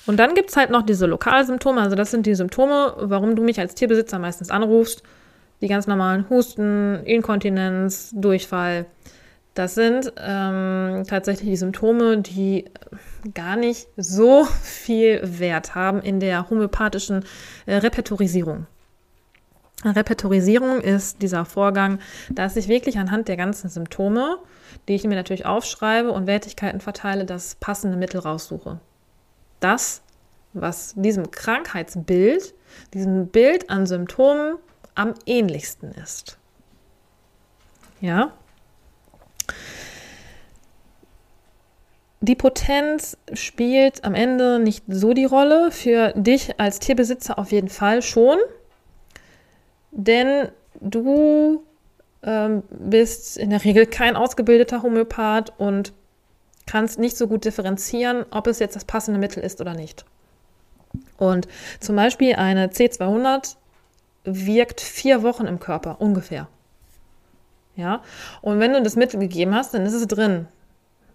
Und 0.07 0.19
dann 0.19 0.35
gibt 0.35 0.51
es 0.51 0.57
halt 0.57 0.71
noch 0.71 0.83
diese 0.83 1.07
Lokalsymptome, 1.07 1.81
also 1.81 1.97
das 1.97 2.11
sind 2.11 2.27
die 2.27 2.35
Symptome, 2.35 2.95
warum 2.99 3.37
du 3.37 3.43
mich 3.43 3.59
als 3.59 3.75
Tierbesitzer 3.75 4.19
meistens 4.19 4.51
anrufst. 4.51 5.03
Die 5.61 5.69
ganz 5.69 5.87
normalen 5.87 6.29
Husten, 6.29 7.01
Inkontinenz, 7.05 8.11
Durchfall. 8.15 8.87
Das 9.55 9.77
sind 9.77 10.13
ähm, 10.19 11.05
tatsächlich 11.07 11.49
die 11.49 11.57
Symptome, 11.57 12.19
die 12.19 12.67
gar 13.35 13.57
nicht 13.57 13.87
so 13.97 14.45
viel 14.45 15.21
Wert 15.23 15.75
haben 15.75 16.03
in 16.03 16.21
der 16.21 16.51
homöopathischen 16.51 17.25
äh, 17.67 17.77
Repertorisierung. 17.77 18.67
Repertorisierung 19.85 20.81
ist 20.81 21.23
dieser 21.23 21.45
Vorgang, 21.45 21.99
dass 22.31 22.57
ich 22.57 22.69
wirklich 22.69 22.99
anhand 22.99 23.29
der 23.29 23.37
ganzen 23.37 23.71
Symptome, 23.71 24.39
die 24.89 24.97
ich 24.97 25.05
mir 25.05 25.15
natürlich 25.15 25.47
aufschreibe 25.47 26.11
und 26.11 26.27
Wertigkeiten 26.27 26.81
verteile, 26.81 27.25
das 27.25 27.55
passende 27.55 27.97
Mittel 27.97 28.21
raussuche 28.21 28.81
das, 29.65 30.03
was 30.53 30.95
diesem 30.97 31.31
Krankheitsbild, 31.31 32.55
diesem 32.93 33.29
Bild 33.29 33.71
an 33.71 33.87
Symptomen 33.87 34.57
am 34.95 35.15
ähnlichsten 35.27 35.91
ist. 35.93 36.39
Ja? 38.01 38.33
Die 42.21 42.37
Potenz 42.37 43.19
spielt 43.35 44.05
am 44.05 44.15
Ende 44.15 44.59
nicht 44.59 44.85
so 44.89 45.13
die 45.13 45.27
Rolle, 45.27 45.71
für 45.71 46.13
dich 46.17 46.59
als 46.59 46.79
Tierbesitzer 46.79 47.39
auf 47.39 47.53
jeden 47.53 47.69
Fall 47.69 48.01
schon, 48.01 48.39
denn 49.91 50.49
du 50.81 51.65
ähm, 52.23 52.63
bist 52.71 53.37
in 53.37 53.51
der 53.51 53.65
Regel 53.65 53.87
kein 53.87 54.17
ausgebildeter 54.17 54.83
Homöopath 54.83 55.53
und 55.59 55.93
kannst 56.67 56.99
nicht 56.99 57.17
so 57.17 57.27
gut 57.29 57.45
differenzieren, 57.45 58.25
ob 58.31 58.47
es 58.47 58.59
jetzt 58.59 58.77
das 58.77 58.85
passende 58.85 59.21
Mittel 59.21 59.43
ist 59.43 59.61
oder 59.61 59.75
nicht. 59.75 60.05
Und 61.19 61.49
zum 61.81 61.97
Beispiel 61.97 62.35
eine 62.35 62.69
C200 62.69 63.57
wirkt 64.25 64.81
vier 64.81 65.23
Wochen 65.23 65.47
im 65.47 65.61
Körper 65.61 66.01
ungefähr. 66.01 66.49
Ja, 67.77 68.03
und 68.41 68.61
wenn 68.61 68.73
du 68.73 68.83
das 68.83 68.97
Mittel 68.97 69.19
gegeben 69.19 69.55
hast, 69.55 69.75
dann 69.75 69.85
ist 69.85 69.95
es 69.95 70.07
drin 70.07 70.47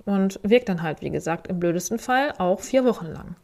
und 0.06 0.40
wirkt 0.44 0.68
dann 0.70 0.82
halt, 0.82 1.02
wie 1.02 1.10
gesagt, 1.10 1.48
im 1.48 1.60
blödesten 1.60 2.00
Fall 2.00 2.34
auch 2.38 2.60
vier 2.60 2.84
Wochen 2.84 3.06
lang. 3.06 3.36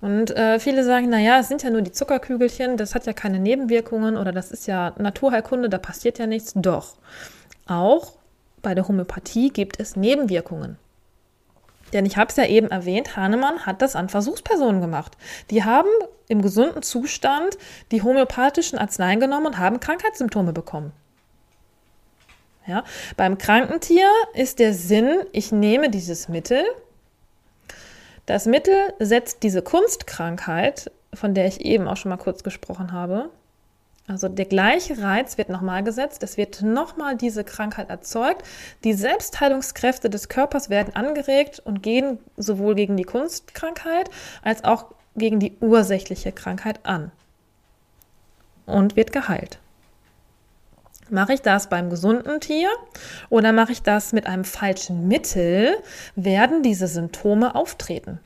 Und 0.00 0.30
äh, 0.30 0.58
viele 0.58 0.84
sagen, 0.84 1.10
naja, 1.10 1.40
es 1.40 1.48
sind 1.48 1.62
ja 1.62 1.70
nur 1.70 1.82
die 1.82 1.92
Zuckerkügelchen, 1.92 2.76
das 2.76 2.94
hat 2.94 3.06
ja 3.06 3.12
keine 3.12 3.38
Nebenwirkungen 3.38 4.16
oder 4.16 4.32
das 4.32 4.50
ist 4.50 4.66
ja 4.66 4.94
Naturheilkunde, 4.98 5.68
da 5.68 5.78
passiert 5.78 6.18
ja 6.18 6.26
nichts. 6.26 6.52
Doch, 6.54 6.96
auch 7.66 8.12
bei 8.62 8.74
der 8.74 8.88
Homöopathie 8.88 9.50
gibt 9.50 9.78
es 9.78 9.96
Nebenwirkungen. 9.96 10.78
Denn 11.92 12.06
ich 12.06 12.16
habe 12.16 12.30
es 12.30 12.36
ja 12.36 12.46
eben 12.46 12.68
erwähnt, 12.68 13.16
Hahnemann 13.16 13.66
hat 13.66 13.82
das 13.82 13.96
an 13.96 14.08
Versuchspersonen 14.08 14.80
gemacht. 14.80 15.16
Die 15.50 15.64
haben 15.64 15.88
im 16.28 16.42
gesunden 16.42 16.82
Zustand 16.82 17.58
die 17.90 18.02
homöopathischen 18.02 18.78
Arzneien 18.78 19.20
genommen 19.20 19.46
und 19.46 19.58
haben 19.58 19.80
Krankheitssymptome 19.80 20.52
bekommen. 20.52 20.92
Ja, 22.66 22.84
beim 23.16 23.38
kranken 23.38 23.80
Tier 23.80 24.08
ist 24.34 24.58
der 24.58 24.74
Sinn, 24.74 25.24
ich 25.32 25.50
nehme 25.50 25.90
dieses 25.90 26.28
Mittel. 26.28 26.62
Das 28.26 28.46
Mittel 28.46 28.76
setzt 29.00 29.42
diese 29.42 29.62
Kunstkrankheit, 29.62 30.92
von 31.12 31.34
der 31.34 31.46
ich 31.46 31.62
eben 31.62 31.88
auch 31.88 31.96
schon 31.96 32.10
mal 32.10 32.16
kurz 32.16 32.44
gesprochen 32.44 32.92
habe, 32.92 33.30
also 34.10 34.28
der 34.28 34.46
gleiche 34.46 35.00
Reiz 35.00 35.38
wird 35.38 35.50
nochmal 35.50 35.84
gesetzt, 35.84 36.24
es 36.24 36.36
wird 36.36 36.62
nochmal 36.62 37.16
diese 37.16 37.44
Krankheit 37.44 37.90
erzeugt. 37.90 38.42
Die 38.82 38.92
Selbstheilungskräfte 38.92 40.10
des 40.10 40.28
Körpers 40.28 40.68
werden 40.68 40.96
angeregt 40.96 41.60
und 41.60 41.80
gehen 41.80 42.18
sowohl 42.36 42.74
gegen 42.74 42.96
die 42.96 43.04
Kunstkrankheit 43.04 44.10
als 44.42 44.64
auch 44.64 44.86
gegen 45.14 45.38
die 45.38 45.56
ursächliche 45.60 46.32
Krankheit 46.32 46.80
an 46.82 47.12
und 48.66 48.96
wird 48.96 49.12
geheilt. 49.12 49.60
Mache 51.08 51.34
ich 51.34 51.42
das 51.42 51.68
beim 51.68 51.88
gesunden 51.88 52.40
Tier 52.40 52.68
oder 53.28 53.52
mache 53.52 53.70
ich 53.70 53.82
das 53.82 54.12
mit 54.12 54.26
einem 54.26 54.44
falschen 54.44 55.06
Mittel, 55.06 55.76
werden 56.16 56.64
diese 56.64 56.88
Symptome 56.88 57.54
auftreten. 57.54 58.18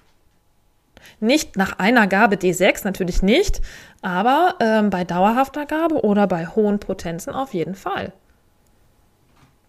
Nicht 1.20 1.56
nach 1.56 1.78
einer 1.78 2.06
Gabe 2.06 2.36
D6, 2.36 2.84
natürlich 2.84 3.22
nicht, 3.22 3.60
aber 4.02 4.56
ähm, 4.60 4.90
bei 4.90 5.04
dauerhafter 5.04 5.66
Gabe 5.66 6.04
oder 6.04 6.26
bei 6.26 6.46
hohen 6.46 6.78
Potenzen 6.78 7.32
auf 7.32 7.54
jeden 7.54 7.74
Fall. 7.74 8.12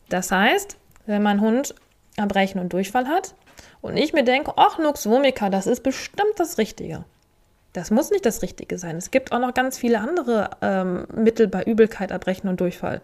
Das 0.09 0.31
heißt, 0.31 0.77
wenn 1.05 1.23
mein 1.23 1.41
Hund 1.41 1.75
Erbrechen 2.17 2.59
und 2.59 2.73
Durchfall 2.73 3.07
hat 3.07 3.35
und 3.81 3.97
ich 3.97 4.13
mir 4.13 4.23
denke, 4.23 4.53
ach, 4.55 4.77
Nux 4.79 5.05
vomica, 5.05 5.49
das 5.49 5.67
ist 5.67 5.83
bestimmt 5.83 6.33
das 6.37 6.57
Richtige. 6.57 7.05
Das 7.73 7.91
muss 7.91 8.09
nicht 8.09 8.25
das 8.25 8.41
Richtige 8.41 8.77
sein. 8.77 8.95
Es 8.95 9.11
gibt 9.11 9.31
auch 9.31 9.39
noch 9.39 9.53
ganz 9.53 9.77
viele 9.77 9.99
andere 9.99 10.51
ähm, 10.61 11.07
Mittel 11.13 11.47
bei 11.47 11.63
Übelkeit, 11.63 12.11
Erbrechen 12.11 12.47
und 12.47 12.61
Durchfall. 12.61 13.01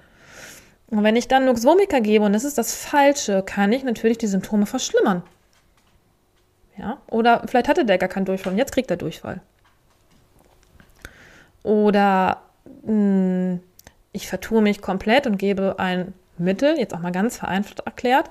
Und 0.88 1.03
wenn 1.03 1.15
ich 1.15 1.27
dann 1.27 1.45
Nux 1.45 1.65
vomica 1.65 2.00
gebe 2.00 2.25
und 2.25 2.33
das 2.33 2.43
ist 2.43 2.57
das 2.57 2.74
Falsche, 2.75 3.43
kann 3.43 3.71
ich 3.74 3.83
natürlich 3.83 4.17
die 4.17 4.27
Symptome 4.27 4.65
verschlimmern. 4.65 5.24
Ja? 6.82 6.98
Oder 7.08 7.44
vielleicht 7.46 7.68
hatte 7.68 7.86
der 7.86 7.98
gar 7.98 8.10
keinen 8.10 8.26
Durchfall 8.26 8.54
und 8.54 8.58
jetzt 8.58 8.74
kriegt 8.74 8.90
er 8.90 8.98
Durchfall. 8.98 9.40
Oder 11.64 12.42
mh, 12.84 12.92
hm, 12.92 13.60
ich 14.14 14.28
vertue 14.28 14.62
mich 14.62 14.82
komplett 14.82 15.28
und 15.28 15.38
gebe 15.38 15.76
ein 15.78 16.14
Mittel, 16.38 16.78
jetzt 16.78 16.94
auch 16.94 17.00
mal 17.00 17.12
ganz 17.12 17.38
vereinfacht 17.38 17.82
erklärt, 17.82 18.30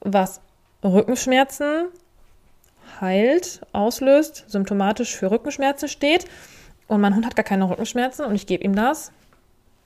was 0.00 0.40
Rückenschmerzen 0.84 1.86
heilt, 3.00 3.60
auslöst, 3.72 4.44
symptomatisch 4.48 5.16
für 5.16 5.30
Rückenschmerzen 5.30 5.88
steht. 5.88 6.24
Und 6.86 7.00
mein 7.00 7.14
Hund 7.14 7.26
hat 7.26 7.36
gar 7.36 7.44
keine 7.44 7.68
Rückenschmerzen 7.68 8.24
und 8.24 8.34
ich 8.34 8.46
gebe 8.46 8.64
ihm 8.64 8.74
das. 8.74 9.12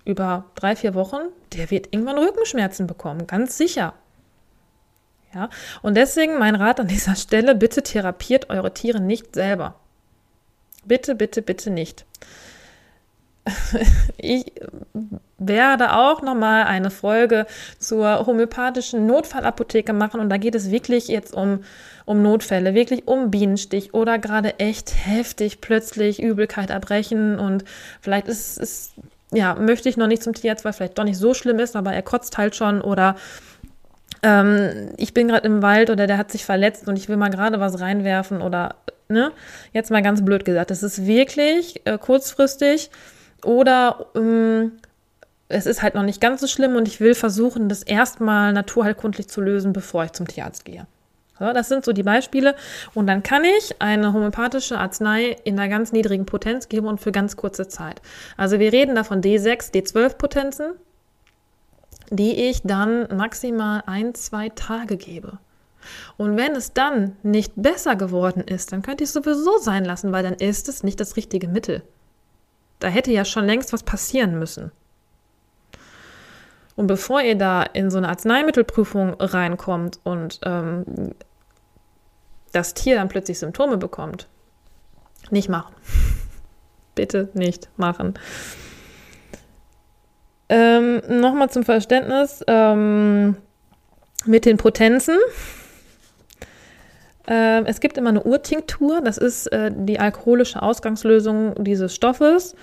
über 0.04 0.46
drei, 0.56 0.74
vier 0.74 0.94
Wochen, 0.94 1.20
der 1.52 1.70
wird 1.70 1.88
irgendwann 1.92 2.18
Rückenschmerzen 2.18 2.88
bekommen, 2.88 3.28
ganz 3.28 3.56
sicher. 3.56 3.94
Ja, 5.34 5.48
und 5.80 5.96
deswegen 5.96 6.38
mein 6.38 6.54
Rat 6.54 6.78
an 6.78 6.88
dieser 6.88 7.16
Stelle, 7.16 7.54
bitte 7.54 7.82
therapiert 7.82 8.50
eure 8.50 8.74
Tiere 8.74 9.00
nicht 9.00 9.34
selber. 9.34 9.76
Bitte, 10.84 11.14
bitte, 11.14 11.42
bitte 11.42 11.70
nicht. 11.70 12.04
ich 14.18 14.52
werde 15.38 15.96
auch 15.96 16.22
nochmal 16.22 16.64
eine 16.64 16.90
Folge 16.90 17.46
zur 17.78 18.26
homöopathischen 18.26 19.06
Notfallapotheke 19.06 19.92
machen 19.92 20.20
und 20.20 20.30
da 20.30 20.36
geht 20.36 20.54
es 20.54 20.70
wirklich 20.70 21.08
jetzt 21.08 21.34
um, 21.34 21.64
um 22.04 22.22
Notfälle, 22.22 22.74
wirklich 22.74 23.08
um 23.08 23.30
Bienenstich 23.30 23.94
oder 23.94 24.18
gerade 24.18 24.60
echt 24.60 24.94
heftig 25.06 25.60
plötzlich 25.60 26.22
Übelkeit 26.22 26.70
erbrechen 26.70 27.38
und 27.38 27.64
vielleicht 28.00 28.28
ist 28.28 28.60
es, 28.60 28.92
ja, 29.32 29.54
möchte 29.54 29.88
ich 29.88 29.96
noch 29.96 30.06
nicht 30.06 30.22
zum 30.22 30.34
Tierarzt, 30.34 30.64
weil 30.64 30.72
vielleicht 30.72 30.98
doch 30.98 31.04
nicht 31.04 31.18
so 31.18 31.34
schlimm 31.34 31.58
ist, 31.58 31.74
aber 31.74 31.92
er 31.92 32.02
kotzt 32.02 32.38
halt 32.38 32.54
schon 32.54 32.80
oder 32.80 33.16
ähm, 34.22 34.90
ich 34.96 35.14
bin 35.14 35.28
gerade 35.28 35.46
im 35.46 35.62
Wald 35.62 35.90
oder 35.90 36.06
der 36.06 36.18
hat 36.18 36.30
sich 36.30 36.44
verletzt 36.44 36.88
und 36.88 36.96
ich 36.96 37.08
will 37.08 37.16
mal 37.16 37.30
gerade 37.30 37.60
was 37.60 37.80
reinwerfen 37.80 38.42
oder, 38.42 38.76
ne, 39.08 39.32
jetzt 39.72 39.90
mal 39.90 40.02
ganz 40.02 40.24
blöd 40.24 40.44
gesagt, 40.44 40.70
es 40.70 40.82
ist 40.82 41.06
wirklich 41.06 41.82
äh, 41.84 41.98
kurzfristig 41.98 42.90
oder 43.44 44.06
ähm, 44.14 44.72
es 45.48 45.66
ist 45.66 45.82
halt 45.82 45.94
noch 45.94 46.02
nicht 46.04 46.20
ganz 46.20 46.40
so 46.40 46.46
schlimm 46.46 46.76
und 46.76 46.88
ich 46.88 47.00
will 47.00 47.14
versuchen, 47.14 47.68
das 47.68 47.82
erstmal 47.82 48.52
naturheilkundlich 48.52 49.28
zu 49.28 49.40
lösen, 49.40 49.72
bevor 49.72 50.04
ich 50.04 50.12
zum 50.12 50.26
Tierarzt 50.26 50.64
gehe. 50.64 50.86
So, 51.38 51.52
das 51.52 51.68
sind 51.68 51.84
so 51.84 51.92
die 51.92 52.02
Beispiele. 52.02 52.54
Und 52.94 53.06
dann 53.06 53.22
kann 53.22 53.42
ich 53.44 53.74
eine 53.80 54.12
homöopathische 54.12 54.78
Arznei 54.78 55.36
in 55.44 55.58
einer 55.58 55.68
ganz 55.68 55.92
niedrigen 55.92 56.24
Potenz 56.24 56.68
geben 56.68 56.86
und 56.86 57.00
für 57.00 57.10
ganz 57.10 57.36
kurze 57.36 57.68
Zeit. 57.68 58.00
Also 58.36 58.60
wir 58.60 58.72
reden 58.72 58.94
da 58.94 59.02
von 59.02 59.20
D6, 59.20 59.72
D12 59.72 60.14
Potenzen, 60.16 60.66
die 62.12 62.48
ich 62.48 62.60
dann 62.62 63.08
maximal 63.16 63.82
ein, 63.86 64.14
zwei 64.14 64.50
Tage 64.50 64.98
gebe. 64.98 65.38
Und 66.18 66.36
wenn 66.36 66.52
es 66.52 66.74
dann 66.74 67.16
nicht 67.22 67.54
besser 67.56 67.96
geworden 67.96 68.42
ist, 68.42 68.70
dann 68.70 68.82
könnte 68.82 69.02
ich 69.02 69.08
es 69.08 69.14
sowieso 69.14 69.58
sein 69.58 69.84
lassen, 69.84 70.12
weil 70.12 70.22
dann 70.22 70.34
ist 70.34 70.68
es 70.68 70.82
nicht 70.82 71.00
das 71.00 71.16
richtige 71.16 71.48
Mittel. 71.48 71.82
Da 72.80 72.88
hätte 72.88 73.10
ja 73.10 73.24
schon 73.24 73.46
längst 73.46 73.72
was 73.72 73.82
passieren 73.82 74.38
müssen. 74.38 74.72
Und 76.76 76.86
bevor 76.86 77.22
ihr 77.22 77.36
da 77.36 77.62
in 77.62 77.90
so 77.90 77.98
eine 77.98 78.08
Arzneimittelprüfung 78.08 79.14
reinkommt 79.18 79.98
und 80.04 80.38
ähm, 80.44 80.84
das 82.52 82.74
Tier 82.74 82.96
dann 82.96 83.08
plötzlich 83.08 83.38
Symptome 83.38 83.78
bekommt, 83.78 84.28
nicht 85.30 85.48
machen. 85.48 85.74
Bitte 86.94 87.30
nicht 87.32 87.70
machen. 87.78 88.14
Ähm, 90.54 91.00
Nochmal 91.08 91.48
zum 91.48 91.64
Verständnis 91.64 92.44
ähm, 92.46 93.36
mit 94.26 94.44
den 94.44 94.58
Potenzen. 94.58 95.16
Äh, 97.26 97.64
es 97.64 97.80
gibt 97.80 97.96
immer 97.96 98.10
eine 98.10 98.22
Urtinktur, 98.22 99.00
das 99.00 99.16
ist 99.16 99.46
äh, 99.46 99.70
die 99.74 99.98
alkoholische 99.98 100.60
Ausgangslösung 100.60 101.54
dieses 101.64 101.94
Stoffes. 101.94 102.54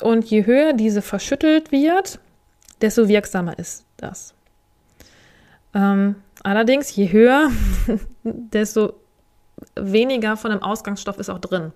Und 0.00 0.26
je 0.26 0.46
höher 0.46 0.74
diese 0.74 1.02
verschüttelt 1.02 1.72
wird, 1.72 2.20
desto 2.82 3.08
wirksamer 3.08 3.58
ist 3.58 3.84
das. 3.96 4.32
Ähm, 5.74 6.14
allerdings, 6.44 6.94
je 6.94 7.10
höher, 7.10 7.50
desto 8.22 8.92
weniger 9.74 10.36
von 10.36 10.52
dem 10.52 10.62
Ausgangsstoff 10.62 11.18
ist 11.18 11.30
auch 11.30 11.40
drin. 11.40 11.72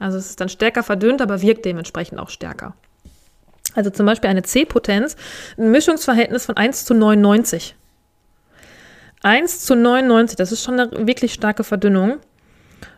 Also 0.00 0.16
es 0.16 0.30
ist 0.30 0.40
dann 0.40 0.48
stärker 0.48 0.82
verdünnt, 0.82 1.20
aber 1.20 1.42
wirkt 1.42 1.66
dementsprechend 1.66 2.18
auch 2.18 2.30
stärker. 2.30 2.74
Also 3.74 3.90
zum 3.90 4.06
Beispiel 4.06 4.30
eine 4.30 4.42
C-Potenz, 4.42 5.16
ein 5.56 5.70
Mischungsverhältnis 5.70 6.46
von 6.46 6.56
1 6.56 6.84
zu 6.84 6.94
99. 6.94 7.74
1 9.22 9.64
zu 9.64 9.76
99, 9.76 10.36
das 10.36 10.52
ist 10.52 10.64
schon 10.64 10.78
eine 10.78 11.06
wirklich 11.06 11.32
starke 11.32 11.64
Verdünnung. 11.64 12.18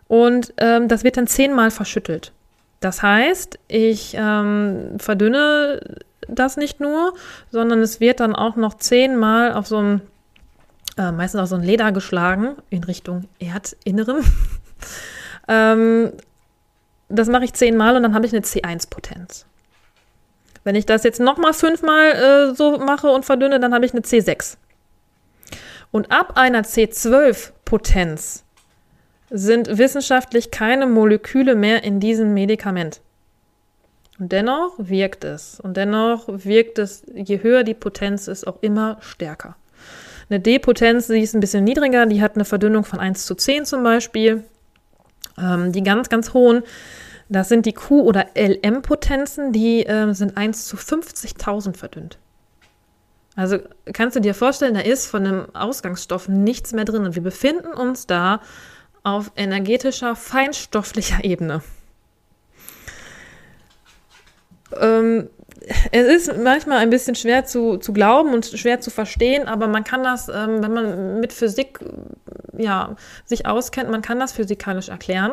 Und 0.09 0.53
ähm, 0.59 0.89
das 0.89 1.05
wird 1.05 1.17
dann 1.17 1.27
zehnmal 1.27 1.71
verschüttelt. 1.71 2.33
Das 2.81 3.03
heißt, 3.03 3.59
ich 3.69 4.15
ähm, 4.19 4.99
verdünne 4.99 5.81
das 6.29 6.57
nicht 6.57 6.81
nur, 6.81 7.15
sondern 7.51 7.81
es 7.81 8.01
wird 8.01 8.21
dann 8.21 8.35
auch 8.35 8.57
noch 8.57 8.75
zehnmal 8.75 9.53
auf 9.53 9.67
so 9.67 9.79
ein, 9.79 10.01
äh, 10.99 11.13
meistens 11.13 11.41
auf 11.41 11.49
so 11.49 11.57
ein 11.57 11.63
Leder 11.63 11.93
geschlagen, 11.93 12.57
in 12.71 12.85
Richtung 12.85 13.25
Erdinnerem. 13.39 14.19
ähm, 15.49 16.13
das 17.09 17.29
mache 17.29 17.45
ich 17.45 17.55
zehnmal 17.55 17.97
und 17.97 18.03
dann 18.03 18.15
habe 18.15 18.27
ich 18.27 18.33
eine 18.33 18.43
C1-Potenz. 18.43 19.47
Wenn 20.65 20.75
ich 20.75 20.87
das 20.87 21.05
jetzt 21.05 21.21
nochmal 21.21 21.53
fünfmal 21.53 22.13
äh, 22.51 22.55
so 22.55 22.79
mache 22.79 23.09
und 23.09 23.25
verdünne, 23.25 23.61
dann 23.61 23.75
habe 23.75 23.85
ich 23.85 23.93
eine 23.93 24.01
C6. 24.01 24.57
Und 25.93 26.11
ab 26.11 26.37
einer 26.37 26.63
C12-Potenz 26.63 28.45
sind 29.31 29.79
wissenschaftlich 29.79 30.51
keine 30.51 30.87
Moleküle 30.87 31.55
mehr 31.55 31.85
in 31.85 32.01
diesem 32.01 32.35
Medikament. 32.35 33.01
Und 34.19 34.33
dennoch 34.33 34.75
wirkt 34.79 35.25
es. 35.25 35.61
Und 35.61 35.77
dennoch 35.77 36.25
wirkt 36.29 36.79
es, 36.79 37.03
je 37.15 37.43
höher 37.43 37.65
die 37.65 37.75
Potenz 37.75 38.29
ist, 38.29 38.47
auch 38.47 38.59
immer 38.63 38.99
stärker. 39.01 39.57
Eine 40.31 40.41
D-Potenz, 40.41 41.09
die 41.09 41.21
ist 41.21 41.35
ein 41.35 41.41
bisschen 41.41 41.65
niedriger, 41.65 42.07
die 42.07 42.23
hat 42.23 42.37
eine 42.37 42.45
Verdünnung 42.45 42.85
von 42.85 43.01
1 43.01 43.27
zu 43.27 43.35
10 43.35 43.65
zum 43.67 43.83
Beispiel. 43.83 44.45
Ähm, 45.37 45.73
die 45.73 45.83
ganz, 45.83 46.09
ganz 46.09 46.33
hohen, 46.33 46.63
das 47.29 47.49
sind 47.49 47.67
die 47.67 47.73
Q- 47.73 48.03
oder 48.03 48.27
LM-Potenzen, 48.37 49.53
die 49.53 49.87
äh, 49.87 50.13
sind 50.13 50.37
1 50.37 50.67
zu 50.67 50.77
50.000 50.77 51.77
verdünnt. 51.77 52.19
Also 53.37 53.59
kannst 53.93 54.17
du 54.17 54.21
dir 54.21 54.35
vorstellen, 54.35 54.75
da 54.75 54.81
ist 54.81 55.07
von 55.07 55.27
einem 55.27 55.55
Ausgangsstoff 55.55 56.29
nichts 56.29 56.73
mehr 56.73 56.85
drin 56.85 57.05
und 57.05 57.15
wir 57.15 57.23
befinden 57.23 57.73
uns 57.75 58.07
da 58.07 58.41
auf 59.03 59.33
energetischer, 59.37 60.15
feinstofflicher 60.15 61.25
Ebene. 61.25 61.63
Ähm, 64.81 65.29
es 65.93 66.29
ist 66.29 66.39
manchmal 66.39 66.79
ein 66.79 66.91
bisschen 66.91 67.15
schwer 67.15 67.45
zu, 67.45 67.79
zu 67.79 67.93
glauben 67.93 68.35
und 68.35 68.47
schwer 68.47 68.81
zu 68.81 68.91
verstehen, 68.91 69.49
aber 69.49 69.67
man 69.67 69.83
kann 69.83 70.03
das, 70.03 70.29
ähm, 70.29 70.63
wenn 70.63 70.73
man 70.73 71.21
mit 71.21 71.33
Physik 71.33 71.81
ja, 72.57 72.97
sich 73.25 73.47
auskennt, 73.47 73.91
man 73.91 74.03
kann 74.03 74.21
das 74.21 74.33
physikalisch 74.33 74.91
erklären. 74.91 75.33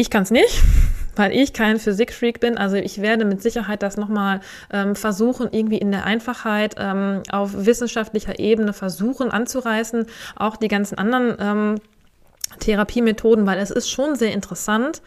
Ich 0.00 0.08
kann 0.08 0.22
es 0.22 0.30
nicht 0.30 0.62
weil 1.16 1.32
ich 1.32 1.52
kein 1.52 1.78
Physikfreak 1.78 2.40
bin. 2.40 2.56
Also 2.56 2.76
ich 2.76 3.02
werde 3.02 3.26
mit 3.26 3.42
Sicherheit 3.42 3.82
das 3.82 3.98
nochmal 3.98 4.40
ähm, 4.72 4.96
versuchen, 4.96 5.48
irgendwie 5.50 5.76
in 5.76 5.90
der 5.90 6.06
Einfachheit 6.06 6.76
ähm, 6.78 7.22
auf 7.30 7.50
wissenschaftlicher 7.66 8.38
Ebene 8.38 8.72
versuchen 8.72 9.30
anzureißen. 9.30 10.06
Auch 10.36 10.56
die 10.56 10.68
ganzen 10.68 10.96
anderen 10.96 11.36
ähm, 11.38 11.80
Therapiemethoden, 12.60 13.44
weil 13.44 13.58
es 13.58 13.70
ist 13.70 13.90
schon 13.90 14.14
sehr 14.16 14.32
interessant 14.32 15.02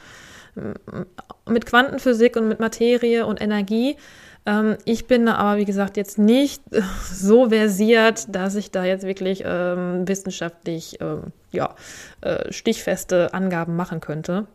mit 1.47 1.65
Quantenphysik 1.65 2.35
und 2.35 2.47
mit 2.47 2.59
Materie 2.59 3.25
und 3.25 3.41
Energie. 3.41 3.97
Ähm, 4.45 4.77
ich 4.85 5.07
bin 5.07 5.27
aber, 5.27 5.57
wie 5.57 5.65
gesagt, 5.65 5.97
jetzt 5.97 6.19
nicht 6.19 6.61
so 7.11 7.49
versiert, 7.49 8.35
dass 8.35 8.53
ich 8.53 8.69
da 8.69 8.83
jetzt 8.83 9.07
wirklich 9.07 9.41
ähm, 9.45 10.07
wissenschaftlich 10.07 10.99
ähm, 11.01 11.31
ja, 11.51 11.73
äh, 12.21 12.51
stichfeste 12.51 13.33
Angaben 13.33 13.75
machen 13.75 13.99
könnte. 13.99 14.45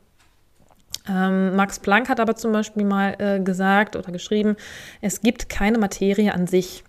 Ähm, 1.08 1.56
Max 1.56 1.78
Planck 1.78 2.08
hat 2.08 2.20
aber 2.20 2.36
zum 2.36 2.52
Beispiel 2.52 2.84
mal 2.84 3.16
äh, 3.18 3.40
gesagt 3.40 3.96
oder 3.96 4.12
geschrieben, 4.12 4.56
es 5.00 5.20
gibt 5.20 5.48
keine 5.48 5.78
Materie 5.78 6.34
an 6.34 6.46
sich. 6.46 6.84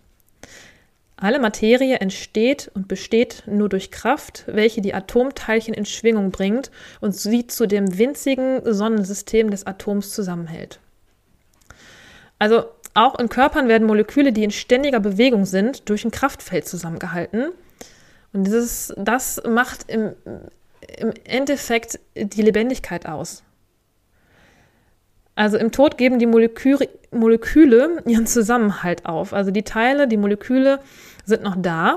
Alle 1.21 1.39
Materie 1.39 1.97
entsteht 1.97 2.71
und 2.73 2.87
besteht 2.87 3.43
nur 3.45 3.67
durch 3.67 3.91
Kraft, 3.91 4.45
welche 4.47 4.81
die 4.81 4.93
Atomteilchen 4.93 5.73
in 5.73 5.85
Schwingung 5.85 6.31
bringt 6.31 6.71
und 7.01 7.13
sie 7.13 7.45
zu 7.45 7.65
dem 7.65 7.97
winzigen 7.97 8.61
Sonnensystem 8.63 9.49
des 9.51 9.67
Atoms 9.67 10.11
zusammenhält. 10.11 10.79
Also 12.39 12.63
auch 12.93 13.19
in 13.19 13.27
Körpern 13.27 13.67
werden 13.67 13.85
Moleküle, 13.85 14.31
die 14.31 14.45
in 14.45 14.51
ständiger 14.51 15.01
Bewegung 15.01 15.45
sind, 15.45 15.89
durch 15.89 16.05
ein 16.05 16.11
Kraftfeld 16.11 16.67
zusammengehalten. 16.67 17.51
Und 18.31 18.45
dieses, 18.45 18.93
das 18.97 19.41
macht 19.47 19.89
im, 19.89 20.13
im 20.97 21.13
Endeffekt 21.25 21.99
die 22.15 22.41
Lebendigkeit 22.41 23.05
aus. 23.05 23.43
Also 25.39 25.57
im 25.57 25.71
Tod 25.71 25.97
geben 25.97 26.19
die 26.19 26.25
Moleküle, 26.25 26.89
Moleküle 27.11 28.03
ihren 28.05 28.27
Zusammenhalt 28.27 29.05
auf. 29.05 29.31
Also 29.31 29.51
die 29.51 29.63
Teile, 29.63 30.05
die 30.05 30.17
Moleküle 30.17 30.81
sind 31.23 31.43
noch 31.43 31.55
da, 31.57 31.95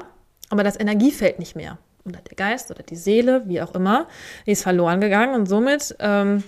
aber 0.49 0.63
das 0.63 0.79
Energiefeld 0.79 1.41
nicht 1.41 1.57
mehr. 1.57 1.77
Oder 2.05 2.21
der 2.21 2.37
Geist 2.37 2.71
oder 2.71 2.85
die 2.85 2.95
Seele, 2.95 3.43
wie 3.47 3.61
auch 3.61 3.75
immer, 3.75 4.07
die 4.47 4.53
ist 4.53 4.63
verloren 4.63 5.01
gegangen 5.01 5.35
und 5.35 5.47
somit 5.47 5.97
ähm, 5.99 6.45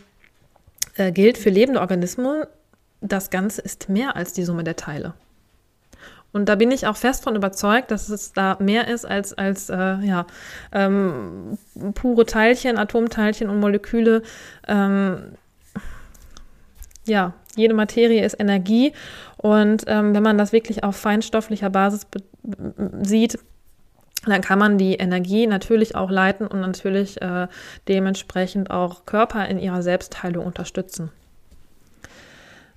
äh, 0.94 1.10
gilt 1.10 1.36
für 1.36 1.50
lebende 1.50 1.80
Organismen, 1.80 2.44
das 3.00 3.30
Ganze 3.30 3.62
ist 3.62 3.88
mehr 3.88 4.14
als 4.14 4.32
die 4.32 4.44
Summe 4.44 4.62
der 4.62 4.76
Teile. 4.76 5.14
Und 6.30 6.48
da 6.48 6.54
bin 6.54 6.70
ich 6.70 6.86
auch 6.86 6.96
fest 6.96 7.24
von 7.24 7.34
überzeugt, 7.34 7.90
dass 7.90 8.08
es 8.08 8.32
da 8.32 8.56
mehr 8.60 8.86
ist 8.86 9.04
als, 9.04 9.34
als 9.34 9.68
äh, 9.68 9.96
ja, 9.96 10.26
ähm, 10.70 11.58
pure 11.94 12.24
Teilchen, 12.24 12.78
Atomteilchen 12.78 13.50
und 13.50 13.58
Moleküle. 13.58 14.22
Ähm, 14.68 15.32
ja, 17.06 17.34
jede 17.56 17.74
Materie 17.74 18.24
ist 18.24 18.38
Energie 18.38 18.92
und 19.36 19.84
ähm, 19.86 20.14
wenn 20.14 20.22
man 20.22 20.38
das 20.38 20.52
wirklich 20.52 20.84
auf 20.84 20.96
feinstofflicher 20.96 21.70
Basis 21.70 22.06
sieht, 23.02 23.38
dann 24.26 24.40
kann 24.40 24.58
man 24.58 24.78
die 24.78 24.94
Energie 24.94 25.46
natürlich 25.46 25.94
auch 25.94 26.10
leiten 26.10 26.46
und 26.46 26.60
natürlich 26.60 27.20
äh, 27.20 27.48
dementsprechend 27.88 28.70
auch 28.70 29.04
Körper 29.06 29.46
in 29.46 29.58
ihrer 29.58 29.82
Selbstheilung 29.82 30.46
unterstützen. 30.46 31.10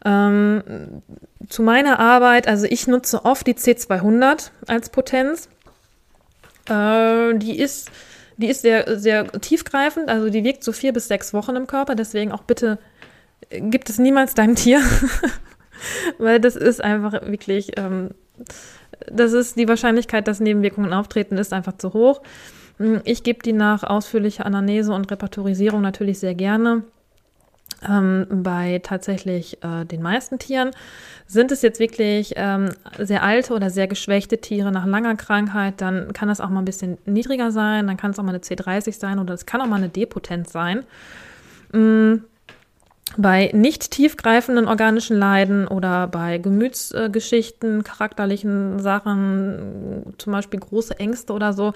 Ähm, 0.05 1.01
zu 1.49 1.63
meiner 1.63 1.99
Arbeit, 1.99 2.47
also 2.47 2.65
ich 2.65 2.87
nutze 2.87 3.25
oft 3.25 3.47
die 3.47 3.55
C200 3.55 4.51
als 4.67 4.89
Potenz. 4.89 5.49
Äh, 6.69 7.35
die 7.35 7.57
ist, 7.57 7.89
die 8.37 8.47
ist 8.47 8.61
sehr, 8.61 8.99
sehr 8.99 9.27
tiefgreifend, 9.31 10.09
also 10.09 10.29
die 10.29 10.43
wirkt 10.43 10.63
so 10.63 10.71
vier 10.71 10.93
bis 10.93 11.07
sechs 11.07 11.33
Wochen 11.33 11.55
im 11.55 11.67
Körper, 11.67 11.95
deswegen 11.95 12.31
auch 12.31 12.43
bitte 12.43 12.77
gibt 13.49 13.89
es 13.89 13.99
niemals 13.99 14.33
deinem 14.33 14.55
Tier, 14.55 14.81
weil 16.17 16.39
das 16.39 16.55
ist 16.55 16.83
einfach 16.83 17.13
wirklich, 17.13 17.71
ähm, 17.77 18.11
das 19.11 19.33
ist 19.33 19.57
die 19.57 19.67
Wahrscheinlichkeit, 19.67 20.27
dass 20.27 20.39
Nebenwirkungen 20.39 20.93
auftreten, 20.93 21.37
ist 21.37 21.53
einfach 21.53 21.77
zu 21.77 21.93
hoch. 21.93 22.21
Ich 23.05 23.23
gebe 23.23 23.39
die 23.39 23.53
nach 23.53 23.83
ausführlicher 23.83 24.45
Anamnese 24.45 24.93
und 24.93 25.09
Repertorisierung 25.11 25.81
natürlich 25.81 26.19
sehr 26.19 26.35
gerne. 26.35 26.83
Ähm, 27.87 28.25
bei 28.29 28.79
tatsächlich 28.81 29.61
äh, 29.63 29.85
den 29.85 30.01
meisten 30.01 30.39
Tieren 30.39 30.71
sind 31.27 31.51
es 31.51 31.61
jetzt 31.61 31.79
wirklich 31.79 32.33
ähm, 32.35 32.69
sehr 32.97 33.21
alte 33.21 33.53
oder 33.53 33.69
sehr 33.69 33.87
geschwächte 33.87 34.39
Tiere 34.39 34.71
nach 34.71 34.85
langer 34.85 35.15
Krankheit, 35.15 35.81
dann 35.81 36.13
kann 36.13 36.27
das 36.27 36.41
auch 36.41 36.49
mal 36.49 36.61
ein 36.61 36.65
bisschen 36.65 36.97
niedriger 37.05 37.51
sein, 37.51 37.85
dann 37.85 37.97
kann 37.97 38.11
es 38.11 38.19
auch 38.19 38.23
mal 38.23 38.29
eine 38.29 38.39
C30 38.39 38.97
sein 38.97 39.19
oder 39.19 39.33
es 39.33 39.45
kann 39.45 39.61
auch 39.61 39.67
mal 39.67 39.75
eine 39.75 39.89
Depotenz 39.89 40.51
sein. 40.51 40.85
Mhm 41.71 42.23
bei 43.17 43.49
nicht 43.53 43.91
tiefgreifenden 43.91 44.67
organischen 44.67 45.17
Leiden 45.17 45.67
oder 45.67 46.07
bei 46.07 46.37
Gemütsgeschichten, 46.37 47.83
charakterlichen 47.83 48.79
Sachen, 48.79 50.13
zum 50.17 50.33
Beispiel 50.33 50.59
große 50.59 50.99
Ängste 50.99 51.33
oder 51.33 51.53
so, 51.53 51.73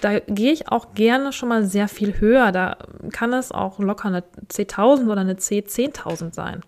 da 0.00 0.18
gehe 0.20 0.52
ich 0.52 0.68
auch 0.68 0.94
gerne 0.94 1.32
schon 1.32 1.50
mal 1.50 1.64
sehr 1.64 1.88
viel 1.88 2.18
höher. 2.20 2.52
Da 2.52 2.78
kann 3.12 3.32
es 3.32 3.52
auch 3.52 3.78
locker 3.78 4.08
eine 4.08 4.24
C1000 4.48 5.10
oder 5.10 5.20
eine 5.20 5.34
C10000 5.34 6.34
sein. 6.34 6.62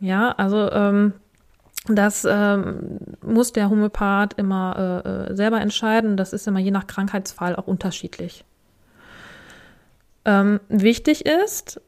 Ja, 0.00 0.32
also 0.32 0.70
ähm, 0.70 1.14
das 1.88 2.26
ähm, 2.28 2.98
muss 3.22 3.52
der 3.52 3.70
Homöopath 3.70 4.34
immer 4.34 5.02
äh, 5.04 5.32
äh 5.32 5.34
selber 5.34 5.60
entscheiden. 5.60 6.16
Das 6.16 6.32
ist 6.34 6.46
immer 6.46 6.60
je 6.60 6.70
nach 6.70 6.86
Krankheitsfall 6.86 7.56
auch 7.56 7.66
unterschiedlich. 7.66 8.44
Ähm, 10.26 10.60
wichtig 10.68 11.24
ist, 11.24 11.80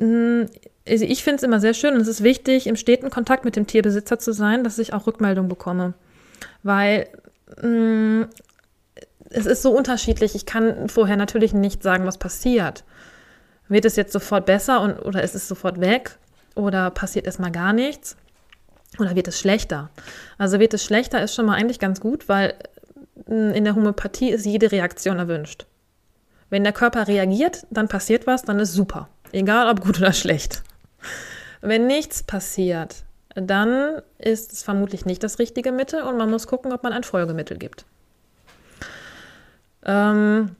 also 0.00 1.04
ich 1.04 1.22
finde 1.22 1.36
es 1.36 1.42
immer 1.42 1.60
sehr 1.60 1.74
schön 1.74 1.94
und 1.94 2.00
es 2.00 2.08
ist 2.08 2.22
wichtig, 2.22 2.66
im 2.66 2.76
steten 2.76 3.10
Kontakt 3.10 3.44
mit 3.44 3.56
dem 3.56 3.66
Tierbesitzer 3.66 4.18
zu 4.18 4.32
sein, 4.32 4.64
dass 4.64 4.78
ich 4.78 4.92
auch 4.92 5.06
Rückmeldung 5.06 5.48
bekomme. 5.48 5.94
Weil 6.62 7.08
mh, 7.56 7.62
hm, 7.62 8.28
es 9.30 9.46
ist 9.46 9.62
so 9.62 9.70
unterschiedlich. 9.70 10.34
Ich 10.34 10.46
kann 10.46 10.88
vorher 10.88 11.16
natürlich 11.16 11.52
nicht 11.52 11.82
sagen, 11.82 12.06
was 12.06 12.18
passiert. 12.18 12.84
Wird 13.68 13.84
es 13.84 13.96
jetzt 13.96 14.12
sofort 14.12 14.46
besser 14.46 14.80
und, 14.80 14.98
oder 14.98 15.22
ist 15.22 15.34
es 15.34 15.46
sofort 15.46 15.80
weg? 15.80 16.18
Oder 16.56 16.90
passiert 16.90 17.26
erstmal 17.26 17.52
gar 17.52 17.72
nichts? 17.72 18.16
Oder 18.98 19.14
wird 19.14 19.28
es 19.28 19.38
schlechter? 19.38 19.90
Also 20.36 20.58
wird 20.58 20.74
es 20.74 20.84
schlechter 20.84 21.22
ist 21.22 21.34
schon 21.34 21.46
mal 21.46 21.54
eigentlich 21.54 21.78
ganz 21.78 22.00
gut, 22.00 22.28
weil 22.28 22.54
hm, 23.26 23.52
in 23.52 23.64
der 23.64 23.76
Homöopathie 23.76 24.30
ist 24.30 24.46
jede 24.46 24.72
Reaktion 24.72 25.18
erwünscht. 25.18 25.66
Wenn 26.48 26.64
der 26.64 26.72
Körper 26.72 27.06
reagiert, 27.06 27.66
dann 27.70 27.86
passiert 27.86 28.26
was, 28.26 28.42
dann 28.42 28.58
ist 28.58 28.72
super. 28.72 29.08
Egal 29.32 29.68
ob 29.68 29.80
gut 29.80 29.98
oder 29.98 30.12
schlecht. 30.12 30.62
Wenn 31.60 31.86
nichts 31.86 32.22
passiert, 32.22 33.04
dann 33.34 34.00
ist 34.18 34.52
es 34.52 34.62
vermutlich 34.62 35.04
nicht 35.04 35.22
das 35.22 35.38
richtige 35.38 35.72
Mittel 35.72 36.02
und 36.02 36.16
man 36.16 36.30
muss 36.30 36.46
gucken, 36.46 36.72
ob 36.72 36.82
man 36.82 36.92
ein 36.92 37.04
Folgemittel 37.04 37.58
gibt. 37.58 37.84
Ähm, 39.84 40.56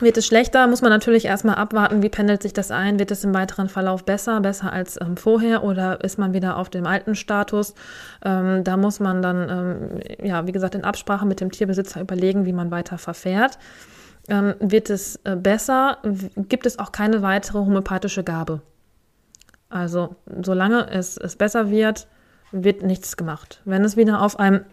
wird 0.00 0.16
es 0.16 0.26
schlechter, 0.26 0.66
muss 0.68 0.80
man 0.80 0.90
natürlich 0.90 1.24
erstmal 1.24 1.56
abwarten, 1.56 2.02
wie 2.02 2.08
pendelt 2.08 2.42
sich 2.42 2.52
das 2.52 2.70
ein, 2.70 2.98
wird 2.98 3.10
es 3.10 3.24
im 3.24 3.34
weiteren 3.34 3.68
Verlauf 3.68 4.04
besser, 4.04 4.40
besser 4.40 4.72
als 4.72 5.00
ähm, 5.00 5.16
vorher 5.16 5.64
oder 5.64 6.02
ist 6.04 6.18
man 6.18 6.32
wieder 6.32 6.56
auf 6.56 6.70
dem 6.70 6.86
alten 6.86 7.14
Status. 7.16 7.74
Ähm, 8.24 8.62
da 8.62 8.76
muss 8.76 9.00
man 9.00 9.22
dann, 9.22 9.48
ähm, 9.50 10.26
ja, 10.26 10.46
wie 10.46 10.52
gesagt, 10.52 10.76
in 10.76 10.84
Absprache 10.84 11.26
mit 11.26 11.40
dem 11.40 11.50
Tierbesitzer 11.50 12.00
überlegen, 12.00 12.46
wie 12.46 12.52
man 12.52 12.70
weiter 12.70 12.96
verfährt 12.96 13.58
ähm, 14.28 14.54
wird 14.60 14.90
es 14.90 15.16
äh, 15.24 15.36
besser, 15.36 15.98
gibt 16.36 16.66
es 16.66 16.78
auch 16.78 16.92
keine 16.92 17.22
weitere 17.22 17.58
homöopathische 17.58 18.24
Gabe. 18.24 18.60
Also 19.70 20.16
solange 20.42 20.88
es, 20.90 21.16
es 21.16 21.36
besser 21.36 21.70
wird, 21.70 22.06
wird 22.52 22.82
nichts 22.82 23.16
gemacht. 23.16 23.60
Wenn 23.64 23.84
es 23.84 23.96
wieder 23.96 24.22
auf 24.22 24.38
einem, 24.38 24.64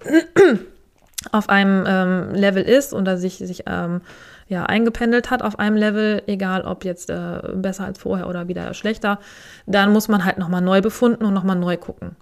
auf 1.31 1.49
einem 1.49 1.83
ähm, 1.87 2.33
Level 2.33 2.63
ist 2.63 2.93
oder 2.93 3.17
sich, 3.17 3.37
sich 3.37 3.63
ähm, 3.67 4.01
ja, 4.47 4.65
eingependelt 4.65 5.31
hat 5.31 5.41
auf 5.41 5.59
einem 5.59 5.75
Level, 5.75 6.21
egal 6.27 6.61
ob 6.61 6.85
jetzt 6.85 7.09
äh, 7.09 7.39
besser 7.55 7.85
als 7.85 7.99
vorher 7.99 8.29
oder 8.29 8.47
wieder 8.47 8.73
schlechter, 8.73 9.19
dann 9.65 9.91
muss 9.91 10.07
man 10.07 10.23
halt 10.23 10.37
nochmal 10.37 10.61
neu 10.61 10.81
befunden 10.81 11.25
und 11.25 11.33
nochmal 11.33 11.57
neu 11.57 11.77
gucken. 11.77 12.15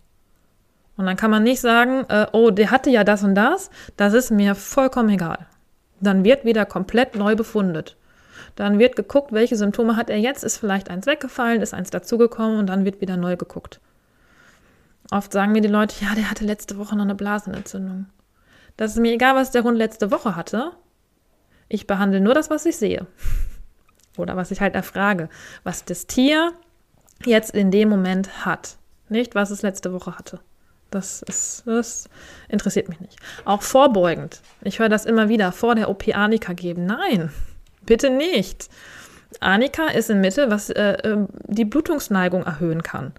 Und 0.95 1.05
dann 1.05 1.17
kann 1.17 1.31
man 1.31 1.43
nicht 1.43 1.59
sagen, 1.59 2.05
äh, 2.09 2.27
oh, 2.31 2.51
der 2.51 2.71
hatte 2.71 2.89
ja 2.89 3.03
das 3.03 3.23
und 3.23 3.35
das, 3.35 3.69
das 3.97 4.13
ist 4.13 4.31
mir 4.31 4.55
vollkommen 4.55 5.09
egal. 5.09 5.47
Dann 6.03 6.23
wird 6.23 6.43
wieder 6.43 6.65
komplett 6.65 7.15
neu 7.15 7.35
befundet. 7.35 7.95
Dann 8.55 8.77
wird 8.77 8.95
geguckt, 8.95 9.31
welche 9.31 9.55
Symptome 9.55 9.95
hat 9.95 10.09
er 10.09 10.17
jetzt, 10.17 10.43
ist 10.43 10.57
vielleicht 10.57 10.89
eins 10.89 11.07
weggefallen, 11.07 11.61
ist 11.61 11.73
eins 11.73 11.89
dazugekommen 11.89 12.59
und 12.59 12.67
dann 12.67 12.85
wird 12.85 13.01
wieder 13.01 13.17
neu 13.17 13.37
geguckt. 13.37 13.79
Oft 15.11 15.31
sagen 15.31 15.53
mir 15.53 15.61
die 15.61 15.69
Leute, 15.69 15.95
ja, 16.03 16.13
der 16.13 16.29
hatte 16.29 16.45
letzte 16.45 16.77
Woche 16.77 16.95
noch 16.95 17.03
eine 17.03 17.15
Blasenentzündung. 17.15 18.07
Das 18.77 18.91
ist 18.91 18.99
mir 18.99 19.13
egal, 19.13 19.35
was 19.35 19.51
der 19.51 19.63
Hund 19.63 19.77
letzte 19.77 20.11
Woche 20.11 20.35
hatte. 20.35 20.71
Ich 21.69 21.87
behandle 21.87 22.19
nur 22.19 22.33
das, 22.33 22.49
was 22.49 22.65
ich 22.65 22.77
sehe. 22.77 23.07
Oder 24.17 24.35
was 24.35 24.51
ich 24.51 24.61
halt 24.61 24.75
erfrage, 24.75 25.29
was 25.63 25.85
das 25.85 26.05
Tier 26.05 26.51
jetzt 27.25 27.51
in 27.51 27.71
dem 27.71 27.89
Moment 27.89 28.45
hat. 28.45 28.77
Nicht, 29.09 29.35
was 29.35 29.51
es 29.51 29.61
letzte 29.61 29.93
Woche 29.93 30.17
hatte. 30.17 30.39
Das, 30.93 31.23
ist, 31.23 31.63
das 31.65 32.07
interessiert 32.49 32.87
mich 32.87 32.99
nicht. 32.99 33.17
Auch 33.45 33.63
vorbeugend. 33.63 34.41
Ich 34.61 34.79
höre 34.79 34.89
das 34.89 35.05
immer 35.05 35.27
wieder, 35.27 35.51
vor 35.51 35.73
der 35.75 35.89
OP 35.89 36.07
Anika 36.13 36.53
geben. 36.53 36.85
Nein, 36.85 37.31
bitte 37.85 38.11
nicht. 38.11 38.69
Anika 39.39 39.87
ist 39.87 40.11
in 40.11 40.21
Mitte, 40.21 40.51
was 40.51 40.69
äh, 40.69 40.97
ähm, 41.03 41.27
die 41.47 41.65
Blutungsneigung 41.65 42.43
erhöhen 42.43 42.83
kann. 42.83 43.13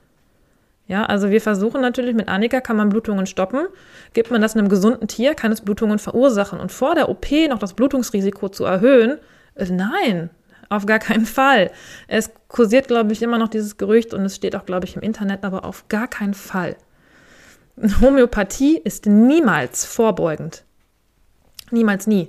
Ja, 0.86 1.04
also 1.06 1.30
wir 1.30 1.40
versuchen 1.40 1.80
natürlich 1.80 2.14
mit 2.14 2.28
Anika 2.28 2.60
kann 2.60 2.76
man 2.76 2.90
Blutungen 2.90 3.26
stoppen. 3.26 3.66
Gibt 4.12 4.30
man 4.30 4.40
das 4.40 4.54
einem 4.54 4.68
gesunden 4.68 5.08
Tier, 5.08 5.34
kann 5.34 5.50
es 5.50 5.62
Blutungen 5.62 5.98
verursachen. 5.98 6.60
Und 6.60 6.70
vor 6.70 6.94
der 6.94 7.08
OP 7.08 7.26
noch 7.48 7.58
das 7.58 7.74
Blutungsrisiko 7.74 8.50
zu 8.50 8.64
erhöhen, 8.64 9.18
äh, 9.56 9.66
nein, 9.66 10.30
auf 10.68 10.86
gar 10.86 10.98
keinen 11.00 11.26
Fall. 11.26 11.70
Es 12.06 12.30
kursiert, 12.48 12.86
glaube 12.86 13.12
ich, 13.12 13.22
immer 13.22 13.38
noch 13.38 13.48
dieses 13.48 13.78
Gerücht 13.78 14.14
und 14.14 14.24
es 14.24 14.36
steht 14.36 14.54
auch, 14.54 14.66
glaube 14.66 14.86
ich, 14.86 14.94
im 14.94 15.02
Internet, 15.02 15.44
aber 15.44 15.64
auf 15.64 15.88
gar 15.88 16.06
keinen 16.06 16.34
Fall. 16.34 16.76
Homöopathie 18.00 18.78
ist 18.78 19.06
niemals 19.06 19.84
vorbeugend. 19.84 20.64
Niemals 21.70 22.06
nie. 22.06 22.28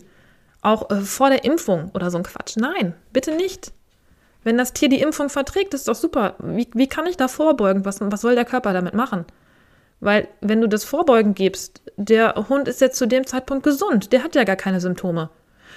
Auch 0.62 0.90
äh, 0.90 1.02
vor 1.02 1.30
der 1.30 1.44
Impfung 1.44 1.92
oder 1.94 2.10
so 2.10 2.18
ein 2.18 2.24
Quatsch. 2.24 2.58
Nein, 2.58 2.96
bitte 3.14 3.36
nicht. 3.36 3.72
Wenn 4.44 4.58
das 4.58 4.74
Tier 4.74 4.90
die 4.90 5.02
Impfung 5.02 5.30
verträgt, 5.30 5.74
ist 5.74 5.88
doch 5.88 5.96
super. 5.96 6.36
Wie, 6.40 6.68
wie 6.74 6.88
kann 6.88 7.08
ich 7.08 7.18
da 7.18 7.28
vorbeugen? 7.28 7.86
Was, 7.86 8.00
was 8.00 8.22
soll 8.22 8.36
der 8.36 8.46
Körper 8.46 8.74
damit 8.74 8.94
machen? 8.94 9.26
Weil, 10.00 10.28
wenn 10.42 10.62
du 10.62 10.68
das 10.68 10.84
Vorbeugen 10.84 11.34
gibst, 11.34 11.82
der 11.96 12.36
Hund 12.50 12.68
ist 12.68 12.82
jetzt 12.82 12.98
zu 12.98 13.08
dem 13.08 13.26
Zeitpunkt 13.26 13.64
gesund. 13.64 14.12
Der 14.12 14.24
hat 14.24 14.36
ja 14.36 14.44
gar 14.44 14.56
keine 14.56 14.82
Symptome. 14.82 15.30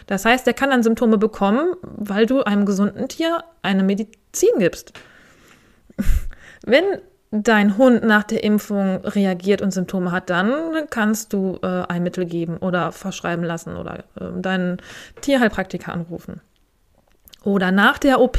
Das 0.07 0.25
heißt, 0.25 0.47
der 0.47 0.55
kann 0.55 0.71
dann 0.71 0.83
Symptome 0.83 1.19
bekommen, 1.19 1.75
weil 1.83 2.27
du 2.27 2.43
einem 2.43 2.67
gesunden 2.67 3.09
Tier 3.09 3.45
eine 3.63 3.83
Medizin 3.83 4.59
gibst. 4.59 4.93
Wenn 6.63 6.85
dein 7.31 7.77
Hund 7.77 8.05
nach 8.05 8.23
der 8.23 8.43
Impfung 8.43 9.05
reagiert 9.05 9.61
und 9.61 9.73
Symptome 9.73 10.13
hat, 10.13 10.31
dann 10.31 10.87
kannst 10.91 11.33
du 11.33 11.59
äh, 11.63 11.85
ein 11.89 12.03
Mittel 12.03 12.25
geben 12.25 12.57
oder 12.59 12.93
verschreiben 12.93 13.45
lassen 13.45 13.77
oder 13.77 14.05
äh, 14.19 14.41
deinen 14.41 14.79
Tierheilpraktiker 15.21 15.93
anrufen. 15.93 16.41
Oder 17.45 17.71
nach 17.71 17.99
der 17.99 18.21
OP. 18.21 18.39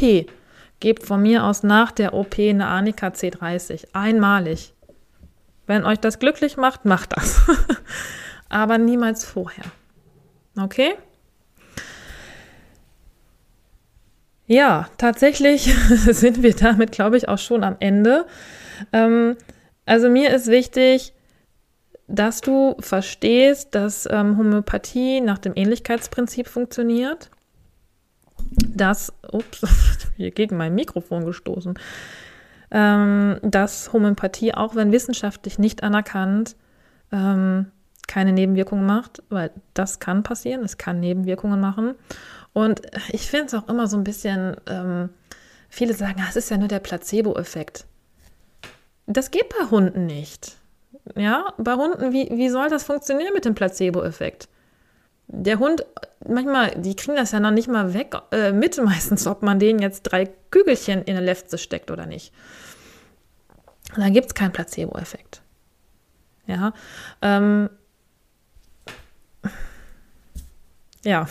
Gebt 0.80 1.06
von 1.06 1.22
mir 1.22 1.44
aus 1.44 1.64
nach 1.64 1.92
der 1.92 2.14
OP 2.14 2.40
eine 2.40 2.68
Anika 2.68 3.08
C30. 3.08 3.88
Einmalig. 3.94 4.74
Wenn 5.68 5.84
euch 5.84 6.00
das 6.00 6.20
glücklich 6.20 6.58
macht, 6.58 6.86
macht 6.86 7.16
das. 7.16 7.42
Aber 8.50 8.78
niemals 8.78 9.26
vorher. 9.26 9.66
Okay? 10.58 10.96
Ja, 14.50 14.88
tatsächlich 14.98 15.72
sind 15.90 16.42
wir 16.42 16.56
damit, 16.56 16.92
glaube 16.92 17.18
ich, 17.18 17.30
auch 17.30 17.38
schon 17.38 17.64
am 17.64 17.76
Ende. 17.80 18.26
Ähm, 18.92 19.38
also 19.86 20.10
mir 20.10 20.34
ist 20.34 20.48
wichtig, 20.48 21.14
dass 22.08 22.42
du 22.42 22.76
verstehst, 22.80 23.76
dass 23.76 24.08
ähm, 24.10 24.40
Homöopathie 24.40 25.22
nach 25.22 25.38
dem 25.38 25.54
Ähnlichkeitsprinzip 25.56 26.48
funktioniert. 26.48 27.30
Dass, 28.74 29.14
ups, 29.32 29.62
hier 30.18 30.32
gegen 30.32 30.58
mein 30.58 30.74
Mikrofon 30.74 31.26
gestoßen. 31.26 31.78
ähm, 32.72 33.38
dass 33.44 33.94
Homöopathie, 33.94 34.56
auch 34.56 34.74
wenn 34.74 34.92
wissenschaftlich 34.92 35.60
nicht 35.60 35.84
anerkannt, 35.84 36.56
ähm, 37.12 37.68
keine 38.08 38.34
Nebenwirkungen 38.34 38.88
macht, 38.88 39.22
weil 39.30 39.52
das 39.76 40.00
kann 40.00 40.24
passieren, 40.24 40.64
es 40.64 40.80
kann 40.80 41.00
Nebenwirkungen 41.00 41.62
machen. 41.62 41.94
Und 42.60 42.82
ich 43.10 43.30
finde 43.30 43.46
es 43.46 43.54
auch 43.54 43.70
immer 43.70 43.88
so 43.88 43.96
ein 43.96 44.04
bisschen, 44.04 44.58
ähm, 44.68 45.10
viele 45.70 45.94
sagen, 45.94 46.20
ah, 46.20 46.28
es 46.30 46.36
ist 46.36 46.52
ja 46.52 46.58
nur 46.58 46.68
der 46.68 46.80
Placebo-Effekt. 46.80 47.86
Das 49.08 49.32
geht 49.32 49.48
bei 49.48 49.70
Hunden 49.72 50.06
nicht. 50.06 50.58
Ja, 51.16 51.54
bei 51.58 51.76
Hunden, 51.76 52.12
wie, 52.12 52.30
wie 52.32 52.50
soll 52.50 52.70
das 52.70 52.84
funktionieren 52.84 53.34
mit 53.34 53.46
dem 53.46 53.56
Placebo-Effekt? 53.56 54.50
Der 55.28 55.60
Hund, 55.60 55.86
manchmal, 56.28 56.72
die 56.72 56.98
kriegen 56.98 57.16
das 57.16 57.32
ja 57.32 57.40
noch 57.40 57.52
nicht 57.52 57.70
mal 57.70 57.94
weg 57.94 58.14
äh, 58.32 58.52
mit, 58.52 58.78
meistens, 58.84 59.26
ob 59.26 59.42
man 59.42 59.60
denen 59.60 59.80
jetzt 59.80 60.04
drei 60.04 60.30
Kügelchen 60.52 61.04
in 61.04 61.16
eine 61.16 61.26
Lefze 61.26 61.58
steckt 61.58 61.92
oder 61.92 62.06
nicht. 62.06 62.34
Da 63.96 64.10
gibt 64.10 64.28
es 64.28 64.34
keinen 64.34 64.52
Placebo-Effekt. 64.52 65.42
Ja, 66.46 66.74
ähm, 67.22 67.70
ja. 71.06 71.26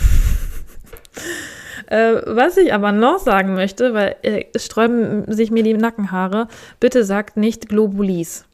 Äh, 1.86 2.14
was 2.26 2.56
ich 2.56 2.72
aber 2.72 2.92
noch 2.92 3.18
sagen 3.18 3.54
möchte, 3.54 3.94
weil 3.94 4.16
äh, 4.22 4.44
es 4.52 4.66
sträuben 4.66 5.30
sich 5.32 5.50
mir 5.50 5.62
die 5.62 5.74
Nackenhaare, 5.74 6.48
bitte 6.80 7.04
sagt 7.04 7.36
nicht 7.36 7.68
Globulis. 7.68 8.44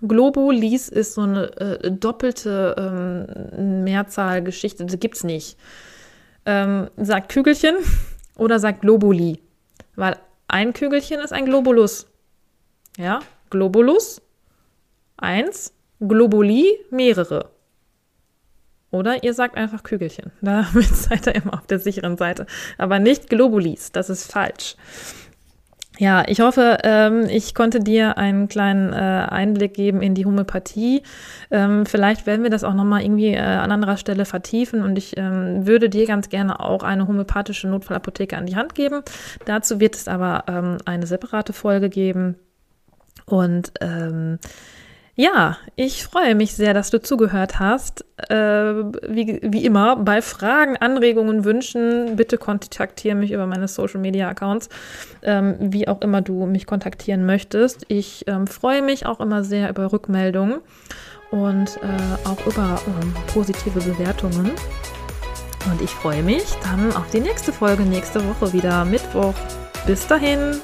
Globulis 0.00 0.88
ist 0.88 1.14
so 1.14 1.22
eine 1.22 1.56
äh, 1.58 1.90
doppelte 1.90 2.74
ähm, 3.56 3.84
Mehrzahlgeschichte, 3.84 4.84
das 4.84 4.98
gibt's 4.98 5.22
nicht. 5.22 5.56
Ähm, 6.44 6.88
sagt 6.96 7.30
Kügelchen 7.30 7.76
oder 8.36 8.58
sagt 8.58 8.80
Globuli, 8.80 9.40
weil 9.94 10.16
ein 10.48 10.72
Kügelchen 10.72 11.20
ist 11.20 11.32
ein 11.32 11.46
Globulus. 11.46 12.06
Ja, 12.98 13.20
Globulus, 13.48 14.20
eins, 15.16 15.72
Globuli, 16.00 16.78
mehrere. 16.90 17.51
Oder 18.92 19.24
ihr 19.24 19.34
sagt 19.34 19.56
einfach 19.56 19.82
Kügelchen. 19.82 20.30
Damit 20.40 20.94
seid 20.94 21.26
ihr 21.26 21.34
immer 21.34 21.54
auf 21.54 21.66
der 21.66 21.80
sicheren 21.80 22.16
Seite. 22.16 22.46
Aber 22.78 23.00
nicht 23.00 23.28
Globulis, 23.28 23.90
das 23.90 24.08
ist 24.08 24.30
falsch. 24.30 24.76
Ja, 25.98 26.24
ich 26.26 26.40
hoffe, 26.40 26.78
ähm, 26.84 27.26
ich 27.28 27.54
konnte 27.54 27.80
dir 27.80 28.16
einen 28.16 28.48
kleinen 28.48 28.92
äh, 28.92 28.96
Einblick 28.96 29.74
geben 29.74 30.00
in 30.00 30.14
die 30.14 30.24
Homöopathie. 30.24 31.02
Ähm, 31.50 31.84
vielleicht 31.84 32.26
werden 32.26 32.42
wir 32.42 32.50
das 32.50 32.64
auch 32.64 32.72
nochmal 32.72 33.02
irgendwie 33.02 33.34
äh, 33.34 33.38
an 33.38 33.70
anderer 33.70 33.98
Stelle 33.98 34.24
vertiefen 34.24 34.82
und 34.82 34.96
ich 34.96 35.16
ähm, 35.18 35.66
würde 35.66 35.90
dir 35.90 36.06
ganz 36.06 36.30
gerne 36.30 36.60
auch 36.60 36.82
eine 36.82 37.06
homöopathische 37.06 37.68
Notfallapotheke 37.68 38.36
an 38.38 38.46
die 38.46 38.56
Hand 38.56 38.74
geben. 38.74 39.02
Dazu 39.44 39.80
wird 39.80 39.94
es 39.94 40.08
aber 40.08 40.44
ähm, 40.48 40.78
eine 40.86 41.06
separate 41.06 41.52
Folge 41.52 41.90
geben. 41.90 42.36
Und 43.26 43.72
ähm, 43.80 44.38
ja, 45.14 45.58
ich 45.76 46.04
freue 46.04 46.34
mich 46.34 46.54
sehr, 46.54 46.72
dass 46.72 46.90
du 46.90 47.00
zugehört 47.00 47.58
hast. 47.58 48.04
Äh, 48.30 48.34
wie, 48.34 49.40
wie 49.42 49.64
immer, 49.64 49.96
bei 49.96 50.22
Fragen, 50.22 50.78
Anregungen, 50.78 51.44
Wünschen, 51.44 52.16
bitte 52.16 52.38
kontaktiere 52.38 53.14
mich 53.14 53.30
über 53.30 53.46
meine 53.46 53.68
Social 53.68 54.00
Media 54.00 54.28
Accounts, 54.28 54.70
ähm, 55.22 55.56
wie 55.60 55.86
auch 55.86 56.00
immer 56.00 56.22
du 56.22 56.46
mich 56.46 56.66
kontaktieren 56.66 57.26
möchtest. 57.26 57.84
Ich 57.88 58.24
ähm, 58.26 58.46
freue 58.46 58.80
mich 58.80 59.04
auch 59.04 59.20
immer 59.20 59.44
sehr 59.44 59.68
über 59.68 59.92
Rückmeldungen 59.92 60.60
und 61.30 61.78
äh, 61.82 62.28
auch 62.28 62.46
über 62.46 62.80
ähm, 62.86 63.14
positive 63.34 63.80
Bewertungen. 63.80 64.50
Und 65.70 65.82
ich 65.82 65.90
freue 65.90 66.22
mich 66.22 66.44
dann 66.62 66.90
auf 66.96 67.10
die 67.10 67.20
nächste 67.20 67.52
Folge 67.52 67.82
nächste 67.82 68.26
Woche 68.26 68.52
wieder 68.54 68.84
Mittwoch. 68.86 69.34
Bis 69.86 70.06
dahin. 70.06 70.60